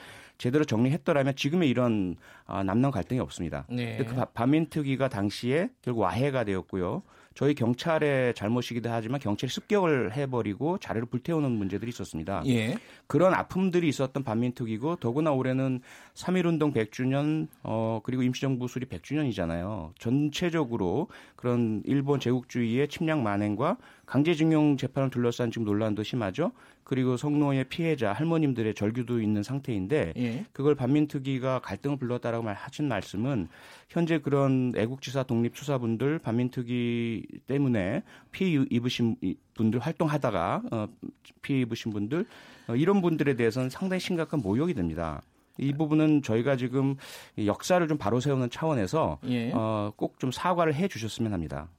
제대로 0.41 0.65
정리했더라면 0.65 1.35
지금의 1.35 1.69
이런 1.69 2.15
아, 2.47 2.63
남남 2.63 2.89
갈등이 2.89 3.19
없습니다. 3.21 3.67
네. 3.69 3.97
그 3.97 4.15
바- 4.15 4.25
반민특위가 4.25 5.07
당시에 5.07 5.69
결국 5.83 5.99
와해가 6.01 6.45
되었고요. 6.45 7.03
저희 7.35 7.53
경찰의 7.53 8.33
잘못이기도 8.33 8.89
하지만 8.89 9.19
경찰이 9.21 9.51
습격을 9.51 10.13
해버리고 10.13 10.79
자리를 10.79 11.05
불태우는 11.09 11.49
문제들이 11.51 11.89
있었습니다. 11.89 12.41
예. 12.47 12.75
그런 13.07 13.33
아픔들이 13.35 13.87
있었던 13.87 14.23
반민특위고 14.23 14.95
더구나 14.97 15.31
올해는 15.31 15.79
3.1운동 16.15 16.73
100주년 16.73 17.47
어 17.63 18.01
그리고 18.03 18.23
임시정부 18.23 18.67
수립 18.67 18.89
100주년이잖아요. 18.89 19.91
전체적으로 19.99 21.07
그런 21.35 21.83
일본 21.85 22.19
제국주의의 22.19 22.87
침략 22.89 23.19
만행과 23.21 23.77
강제징용 24.11 24.75
재판을 24.75 25.09
둘러싼 25.09 25.51
지금 25.51 25.63
논란도 25.63 26.03
심하죠. 26.03 26.51
그리고 26.83 27.15
성노예 27.15 27.63
피해자 27.69 28.11
할머님들의 28.11 28.73
절규도 28.75 29.21
있는 29.21 29.41
상태인데 29.41 30.11
예. 30.17 30.45
그걸 30.51 30.75
반민특위가 30.75 31.59
갈등을 31.59 31.95
불렀다라고 31.95 32.43
말- 32.43 32.55
하신 32.55 32.89
말씀은 32.89 33.47
현재 33.87 34.17
그런 34.17 34.73
애국지사 34.75 35.23
독립 35.23 35.55
수사분들 35.55 36.19
반민특위 36.19 37.25
때문에 37.47 38.03
피해 38.31 38.65
입으신 38.69 39.15
이- 39.21 39.37
분들 39.53 39.79
활동하다가 39.79 40.63
어, 40.73 40.87
피해 41.41 41.61
입으신 41.61 41.93
분들 41.93 42.25
어, 42.67 42.75
이런 42.75 42.99
분들에 43.01 43.37
대해서는 43.37 43.69
상당히 43.69 44.01
심각한 44.01 44.41
모욕이 44.41 44.73
됩니다. 44.73 45.21
이 45.57 45.71
부분은 45.71 46.21
저희가 46.23 46.57
지금 46.57 46.97
이 47.37 47.47
역사를 47.47 47.85
좀 47.87 47.97
바로 47.97 48.19
세우는 48.19 48.49
차원에서 48.49 49.19
예. 49.27 49.53
어, 49.53 49.93
꼭 49.95 50.19
좀 50.19 50.31
사과를 50.33 50.75
해 50.75 50.89
주셨으면 50.89 51.31
합니다. 51.31 51.69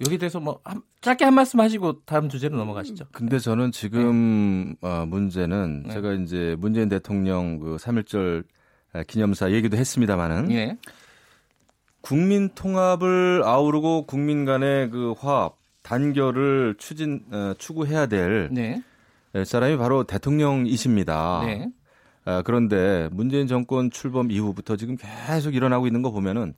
여기 0.00 0.18
대해서 0.18 0.40
뭐 0.40 0.60
한, 0.64 0.82
짧게 1.00 1.24
한 1.24 1.34
말씀 1.34 1.60
하시고 1.60 2.04
다음 2.04 2.28
주제로 2.28 2.56
넘어가시죠. 2.56 3.06
근데 3.12 3.38
저는 3.38 3.70
지금 3.72 4.74
어, 4.80 5.04
문제는 5.06 5.84
네. 5.86 5.94
제가 5.94 6.14
이제 6.14 6.56
문재인 6.58 6.88
대통령 6.88 7.58
그 7.58 7.76
3.1절 7.76 8.44
기념사 9.06 9.50
얘기도 9.52 9.76
했습니다마는 9.76 10.50
예. 10.52 10.78
국민 12.00 12.50
통합을 12.50 13.42
아우르고 13.44 14.06
국민 14.06 14.44
간의 14.44 14.90
그 14.90 15.14
화합 15.18 15.56
단결을 15.82 16.76
추진 16.78 17.24
어, 17.30 17.54
추구해야 17.58 18.06
될 18.06 18.48
네. 18.52 18.82
사람이 19.44 19.76
바로 19.76 20.04
대통령이십니다. 20.04 21.42
네. 21.44 21.68
아, 22.24 22.42
그런데 22.42 23.08
문재인 23.12 23.46
정권 23.46 23.90
출범 23.90 24.30
이후부터 24.30 24.76
지금 24.76 24.96
계속 24.96 25.54
일어나고 25.54 25.86
있는 25.86 26.02
거 26.02 26.10
보면은 26.10 26.50
에, 26.50 26.54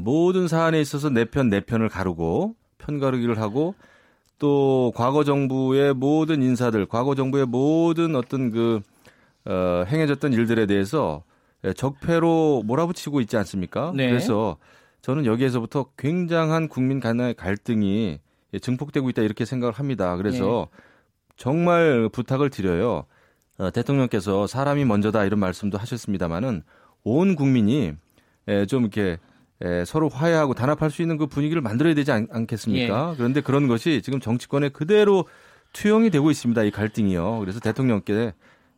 모든 0.00 0.46
사안에 0.48 0.80
있어서 0.80 1.10
내 1.10 1.24
편 1.24 1.48
내 1.48 1.60
편을 1.60 1.88
가르고 1.88 2.54
편 2.78 2.98
가르기를 2.98 3.38
하고 3.40 3.74
또 4.38 4.92
과거 4.94 5.24
정부의 5.24 5.94
모든 5.94 6.42
인사들, 6.42 6.86
과거 6.86 7.14
정부의 7.14 7.46
모든 7.46 8.14
어떤 8.16 8.50
그 8.50 8.80
어, 9.46 9.84
행해졌던 9.86 10.32
일들에 10.32 10.66
대해서 10.66 11.22
에, 11.64 11.72
적폐로 11.72 12.62
몰아붙이고 12.64 13.20
있지 13.22 13.36
않습니까? 13.36 13.92
네. 13.94 14.08
그래서 14.08 14.56
저는 15.02 15.24
여기에서부터 15.26 15.86
굉장한 15.98 16.68
국민 16.68 17.00
간의 17.00 17.34
갈등이 17.34 18.18
예, 18.52 18.58
증폭되고 18.58 19.08
있다 19.10 19.22
이렇게 19.22 19.44
생각을 19.44 19.74
합니다. 19.74 20.16
그래서 20.16 20.68
정말 21.36 22.08
부탁을 22.12 22.50
드려요. 22.50 23.04
어, 23.58 23.70
대통령께서 23.70 24.46
사람이 24.46 24.84
먼저다 24.84 25.24
이런 25.24 25.38
말씀도 25.40 25.78
하셨습니다마는 25.78 26.62
온 27.04 27.34
국민이 27.34 27.92
에, 28.46 28.66
좀 28.66 28.82
이렇게 28.82 29.18
에, 29.62 29.84
서로 29.84 30.08
화해하고 30.08 30.54
단합할 30.54 30.90
수 30.90 31.02
있는 31.02 31.16
그 31.18 31.26
분위기를 31.26 31.60
만들어야 31.62 31.94
되지 31.94 32.12
않, 32.12 32.26
겠습니까 32.46 33.14
그런데 33.16 33.40
그런 33.40 33.68
것이 33.68 34.00
지금 34.02 34.18
정치권에 34.20 34.70
그대로 34.70 35.26
투영이 35.72 36.10
되고 36.10 36.30
있습니다. 36.30 36.62
이 36.64 36.70
갈등이요. 36.70 37.38
그래서 37.40 37.60
대통령께 37.60 38.32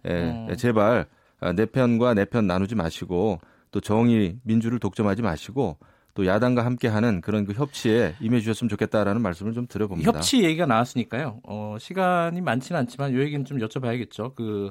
에, 0.04 0.12
음. 0.12 0.56
제발 0.56 1.06
아, 1.40 1.52
내 1.52 1.66
편과 1.66 2.14
내 2.14 2.24
편 2.24 2.46
나누지 2.46 2.74
마시고 2.74 3.40
또 3.70 3.80
정의 3.80 4.36
민주를 4.42 4.78
독점하지 4.78 5.22
마시고 5.22 5.78
또 6.14 6.26
야당과 6.26 6.64
함께하는 6.66 7.20
그런 7.22 7.46
그 7.46 7.52
협치에 7.54 8.16
임해주셨으면 8.20 8.68
좋겠다라는 8.68 9.22
말씀을 9.22 9.54
좀 9.54 9.66
드려봅니다. 9.66 10.06
협치 10.10 10.44
얘기가 10.44 10.66
나왔으니까요. 10.66 11.40
어, 11.44 11.76
시간이 11.80 12.40
많지는 12.42 12.80
않지만 12.80 13.14
요 13.14 13.20
얘기는 13.22 13.42
좀 13.46 13.58
여쭤봐야겠죠. 13.58 14.34
그 14.34 14.70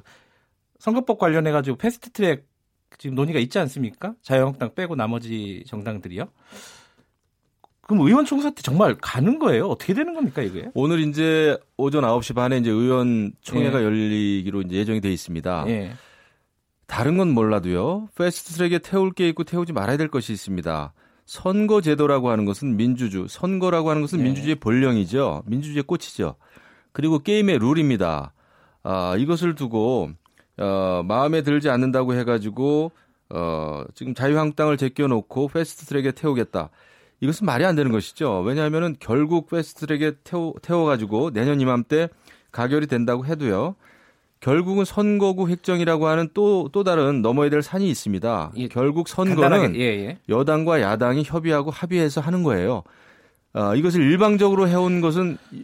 선거법 0.77 1.17
관련해 1.17 1.51
가지고 1.51 1.77
패스트트랙 1.77 2.45
지금 2.97 3.15
논의가 3.15 3.39
있지 3.39 3.59
않습니까? 3.59 4.13
자유한국당 4.21 4.73
빼고 4.75 4.95
나머지 4.95 5.63
정당들이요. 5.67 6.27
그럼 7.81 8.07
의원 8.07 8.25
총사 8.25 8.51
때 8.51 8.61
정말 8.61 8.95
가는 8.95 9.37
거예요? 9.39 9.67
어떻게 9.67 9.93
되는 9.93 10.13
겁니까 10.13 10.41
이게? 10.41 10.69
오늘 10.73 11.01
이제 11.01 11.57
오전 11.77 12.03
9시 12.03 12.35
반에 12.35 12.57
이제 12.57 12.69
의원 12.69 13.33
총회가 13.41 13.83
열리기로 13.83 14.61
이제 14.61 14.77
예정이 14.77 15.01
돼 15.01 15.11
있습니다. 15.11 15.65
예. 15.67 15.91
다른 16.87 17.17
건 17.17 17.33
몰라도요. 17.33 18.09
패스트 18.15 18.53
트랙에 18.53 18.79
태울 18.79 19.11
게 19.11 19.27
있고 19.29 19.43
태우지 19.43 19.73
말아야 19.73 19.97
될 19.97 20.09
것이 20.09 20.31
있습니다. 20.31 20.93
선거 21.25 21.81
제도라고 21.81 22.29
하는 22.29 22.45
것은 22.45 22.75
민주주, 22.75 23.27
선거라고 23.29 23.89
하는 23.89 24.01
것은 24.01 24.19
네. 24.19 24.25
민주주의 24.25 24.55
본령이죠. 24.55 25.43
민주주의 25.45 25.83
꽃이죠. 25.83 26.35
그리고 26.91 27.19
게임의 27.19 27.59
룰입니다. 27.59 28.33
아, 28.83 29.15
이것을 29.17 29.55
두고 29.55 30.11
어, 30.61 31.03
마음에 31.03 31.41
들지 31.41 31.69
않는다고 31.69 32.13
해가지고 32.13 32.91
어, 33.29 33.83
지금 33.95 34.13
자유한국당을 34.13 34.77
제껴놓고 34.77 35.47
패스트 35.49 35.85
트랙에 35.85 36.11
태우겠다. 36.11 36.69
이것은 37.21 37.45
말이 37.45 37.65
안 37.65 37.75
되는 37.75 37.91
것이죠. 37.91 38.41
왜냐하면은 38.41 38.95
결국 38.99 39.49
패스트 39.49 39.85
트랙에 39.85 40.13
태워, 40.23 40.53
태워가지고 40.61 41.31
내년 41.31 41.61
이맘때 41.61 42.09
가결이 42.51 42.87
된다고 42.87 43.25
해도요. 43.25 43.75
결국은 44.39 44.85
선거구 44.85 45.49
획정이라고 45.49 46.07
하는 46.07 46.27
또, 46.33 46.67
또 46.71 46.83
다른 46.83 47.21
넘어야 47.21 47.49
될 47.51 47.61
산이 47.61 47.87
있습니다. 47.89 48.53
예, 48.57 48.67
결국 48.67 49.07
선거는 49.07 49.75
예, 49.75 49.81
예. 49.81 50.17
여당과 50.29 50.81
야당이 50.81 51.23
협의하고 51.25 51.69
합의해서 51.69 52.21
하는 52.21 52.41
거예요. 52.41 52.81
아, 53.53 53.75
이것을 53.75 54.01
일방적으로 54.01 54.67
해온 54.67 54.99
것은 55.01 55.37
이- 55.51 55.63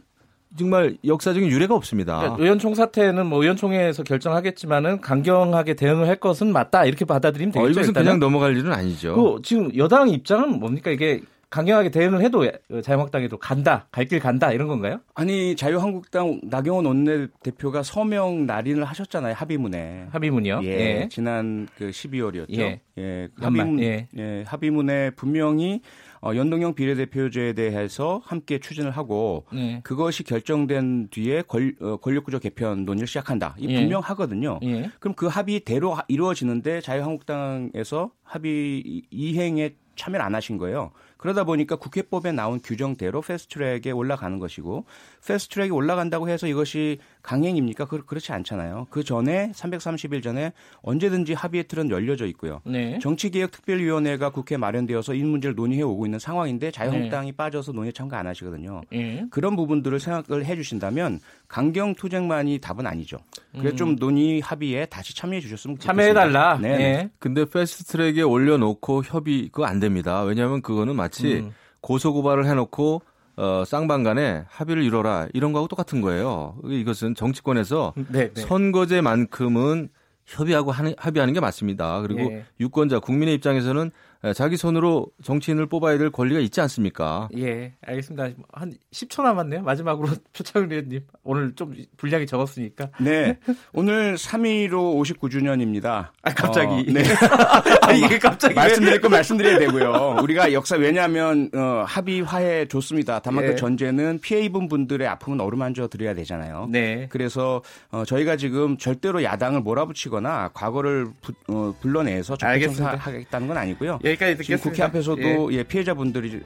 정말 0.58 0.98
역사적인 1.06 1.50
유례가 1.50 1.76
없습니다. 1.76 2.18
그러니까 2.20 2.44
의원 2.44 2.60
총사퇴는 2.60 3.26
뭐 3.28 3.42
의원총회에서 3.44 4.04
결정하겠지만은 4.04 5.02
강경하게 5.02 5.76
대응을 5.76 6.08
할 6.08 6.16
것은 6.18 6.52
맞다 6.52 6.86
이렇게 6.86 7.06
받아들이면 7.06 7.50
어, 7.52 7.54
되겠죠. 7.62 7.72
이것은 7.72 7.90
일단은. 7.90 8.06
그냥 8.06 8.20
넘어갈 8.20 8.58
일은 8.58 8.72
아니죠. 8.74 9.16
그 9.16 9.42
지금 9.44 9.76
여당 9.78 10.10
입장은 10.10 10.60
뭡니까 10.60 10.92
이게 10.92 11.22
강경하게 11.50 11.92
대응을 11.92 12.20
해도 12.22 12.46
자유한국당에도 12.84 13.38
간다, 13.38 13.88
갈 13.90 14.06
길 14.06 14.20
간다 14.20 14.52
이런 14.52 14.68
건가요? 14.68 15.00
아니 15.16 15.56
자유한국당 15.56 16.42
나경원 16.44 16.86
원내대표가 16.86 17.84
서명 17.84 18.46
날인을 18.46 18.84
하셨잖아요 18.84 19.34
합의문에. 19.34 20.08
합의문이요. 20.12 20.60
예, 20.64 20.68
예. 21.04 21.08
지난 21.10 21.70
그 21.78 21.90
12월이었죠. 21.90 22.60
예. 22.60 22.82
예. 22.98 23.30
그 23.34 23.44
합의문, 23.46 23.80
예. 23.82 24.08
예. 24.18 24.44
합의문에 24.46 25.12
분명히 25.12 25.82
어, 26.28 26.36
연동형 26.36 26.76
비례대표제에 26.76 27.54
대해서 27.54 28.22
함께 28.26 28.60
추진을 28.60 28.92
하고 28.92 29.46
네. 29.54 29.80
그것이 29.84 30.24
결정된 30.24 31.08
뒤에 31.10 31.42
권, 31.48 31.74
어, 31.80 31.96
권력구조 31.98 32.40
개편 32.40 32.84
논의를 32.84 33.08
시작한다. 33.08 33.56
이 33.58 33.68
예. 33.70 33.80
분명하거든요. 33.80 34.60
예. 34.64 34.90
그럼 35.00 35.14
그 35.16 35.28
합의대로 35.28 35.94
하- 35.94 36.04
이루어지는데 36.10 36.82
자유한국당에서 36.82 38.12
합의 38.24 38.82
이- 38.86 39.04
이행에 39.10 39.76
참여를 39.98 40.24
안 40.24 40.36
하신 40.36 40.58
거예요. 40.58 40.92
그러다 41.18 41.44
보니까 41.44 41.76
국회법에 41.76 42.32
나온 42.32 42.60
규정대로 42.62 43.22
패스트트랙에 43.22 43.92
올라가는 43.92 44.38
것이고 44.40 44.86
패스트트랙에 45.28 45.70
올라간다고 45.70 46.30
해서 46.30 46.48
이것이 46.48 47.00
강행입니까? 47.24 47.86
그, 47.86 48.06
그렇지 48.06 48.32
않잖아요. 48.32 48.88
그 48.90 49.04
전에 49.04 49.52
330일 49.54 50.24
전에 50.24 50.54
언제든지 50.82 51.34
합의의 51.34 51.68
틀은 51.68 51.90
열려져 51.90 52.26
있고요. 52.28 52.62
네. 52.66 53.00
정치개혁특별위원회가 53.00 54.30
국회 54.30 54.56
마련되어서 54.56 55.14
이 55.16 55.24
문제를 55.24 55.56
논의해 55.56 55.82
오고 55.82 56.06
있는 56.06 56.20
상황인데 56.20 56.72
자유한국당이 56.72 57.34
빠져서 57.34 57.74
논의에 57.74 57.92
참가 57.92 58.20
안 58.20 58.28
하시거든요. 58.28 58.82
예. 58.94 59.26
그런 59.30 59.56
부분들을 59.56 60.00
생각을 60.00 60.46
해주신다면 60.46 61.20
강경 61.48 61.96
투쟁만이 61.96 62.60
답은 62.60 62.88
아니죠. 62.88 63.18
그래서 63.52 63.72
음. 63.72 63.76
좀 63.76 63.96
논의 63.98 64.40
합의에 64.40 64.86
다시 64.86 65.16
참여해 65.16 65.42
주셨으면 65.42 65.78
좋겠습니다. 65.78 65.92
참여해달라. 65.92 66.60
네. 66.60 66.70
예. 66.70 67.10
근데 67.20 67.44
패스트 67.44 67.86
트랙에 67.86 68.22
올려놓고 68.22 69.04
협의 69.04 69.50
그거 69.52 69.66
안 69.66 69.80
됩니다. 69.88 70.22
왜냐하면 70.24 70.62
그거는 70.62 70.96
마치 70.96 71.38
음. 71.38 71.52
고소 71.82 72.14
고발을 72.14 72.46
해놓고 72.46 73.02
어, 73.38 73.64
쌍방 73.66 74.04
간에 74.04 74.46
합의를 74.50 74.84
이뤄라 74.84 75.28
이런 75.34 75.54
거하고 75.54 75.68
똑같은 75.68 76.02
거예요. 76.02 76.56
이것은 76.66 77.16
정치권에서 77.16 77.94
네. 78.10 78.34
네. 78.34 78.42
선거제만큼은 78.42 79.90
협의하고 80.26 80.72
하는, 80.72 80.94
합의하는 80.98 81.34
게 81.34 81.40
맞습니다. 81.40 82.02
그리고 82.02 82.32
예. 82.32 82.46
유권자 82.60 83.00
국민의 83.00 83.36
입장에서는 83.36 83.86
에, 83.86 83.92
자기 84.36 84.58
손으로 84.58 85.08
정치인을 85.24 85.68
뽑아야 85.68 85.98
될 85.98 86.10
권리가 86.10 86.40
있지 86.42 86.60
않습니까? 86.62 87.30
예, 87.38 87.74
알겠습니다. 87.86 88.30
한 88.52 88.74
10초 88.92 89.22
남았네요. 89.24 89.62
마지막으로 89.62 90.10
표창 90.36 90.70
의원님 90.70 91.02
오늘 91.24 91.54
좀 91.56 91.74
분량이 91.98 92.26
적었으니까. 92.26 92.90
네. 93.00 93.38
오늘 93.74 94.16
3.15 94.16 95.18
59주년입니다. 95.18 96.10
아, 96.24 96.34
갑자기. 96.36 96.92
네. 96.92 97.04
아, 97.82 97.92
이게 97.94 98.18
갑자기 98.18 98.54
왜- 98.54 98.62
말씀드릴 98.62 99.02
거 99.02 99.10
말씀드려야 99.10 99.60
되고요. 99.60 100.18
우리가 100.24 100.52
역사 100.54 100.76
왜냐하면 100.76 101.50
어, 101.54 101.84
합의 101.88 102.22
화해 102.22 102.66
좋습니다. 102.68 103.20
다만 103.20 103.44
예. 103.44 103.48
그 103.50 103.56
전제는 103.56 104.20
피해 104.22 104.42
입은 104.46 104.68
분들의 104.68 105.08
아픔은 105.08 105.40
어루만져 105.42 105.88
드려야 105.88 106.14
되잖아요. 106.16 106.68
네. 106.72 107.08
그래서 107.10 107.62
어, 107.92 108.04
저희가 108.06 108.36
지금 108.38 108.78
절대로 108.78 109.24
야당을 109.24 109.62
몰아붙이거나 109.62 110.50
과거를 110.54 111.08
부- 111.22 111.34
어, 111.50 111.74
불러내서 111.82 112.36
알겠습니다. 112.42 112.84
적폐청사하겠다는 112.92 113.48
건 113.48 113.58
아니고요. 113.58 114.00
여기까지 114.10 114.38
듣겠습니다. 114.38 114.70
국회 114.70 114.84
앞에서 114.84 115.16
예. 115.20 115.38
예, 115.52 115.64
피해자분들이 115.64 116.42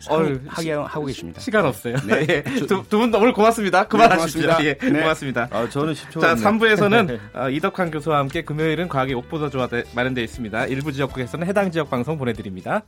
하게 0.47 0.71
하고 0.71 1.05
계십니다. 1.05 1.39
시간 1.41 1.65
없어요. 1.65 1.95
네. 2.07 2.25
예. 2.29 2.43
두, 2.43 2.83
두분 2.89 3.13
오늘 3.13 3.33
고맙습니다. 3.33 3.87
그만하십시오. 3.87 4.41
고맙습니다. 4.41 4.65
예, 4.65 4.91
네. 4.91 4.99
고맙습니다. 5.01 5.47
아, 5.51 5.69
저는 5.69 5.93
10초. 5.93 6.21
자, 6.21 6.35
3부에서는 6.35 7.19
어, 7.33 7.49
이덕환 7.49 7.91
교수와 7.91 8.19
함께 8.19 8.43
금요일은 8.43 8.87
과학의 8.87 9.13
옥보도 9.15 9.49
조화 9.49 9.67
마련되어 9.95 10.23
있습니다. 10.23 10.65
일부 10.67 10.91
지역국에서는 10.91 11.47
해당 11.47 11.71
지역 11.71 11.89
방송 11.89 12.17
보내드립니다. 12.17 12.83